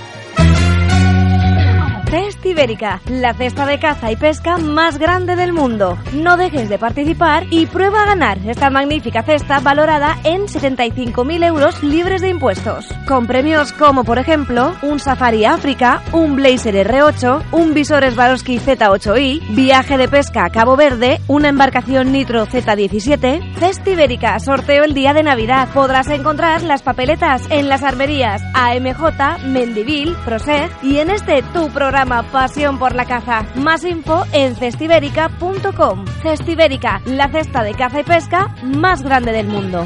[2.14, 5.98] Cesta Ibérica, la cesta de caza y pesca más grande del mundo.
[6.14, 11.82] No dejes de participar y prueba a ganar esta magnífica cesta valorada en 75.000 euros
[11.82, 12.86] libres de impuestos.
[13.08, 19.56] Con premios como, por ejemplo, un Safari África, un Blazer R8, un visor Swarovski Z8i,
[19.56, 23.56] viaje de pesca a Cabo Verde, una embarcación Nitro Z17.
[23.56, 25.68] Cesta Ibérica, sorteo el día de Navidad.
[25.74, 32.03] Podrás encontrar las papeletas en las armerías AMJ, Mendivil, Proseg y en este tu programa
[32.06, 33.46] pasión por la caza.
[33.56, 36.06] Más info en cestibérica.com.
[36.22, 39.86] Cestibérica, la cesta de caza y pesca más grande del mundo.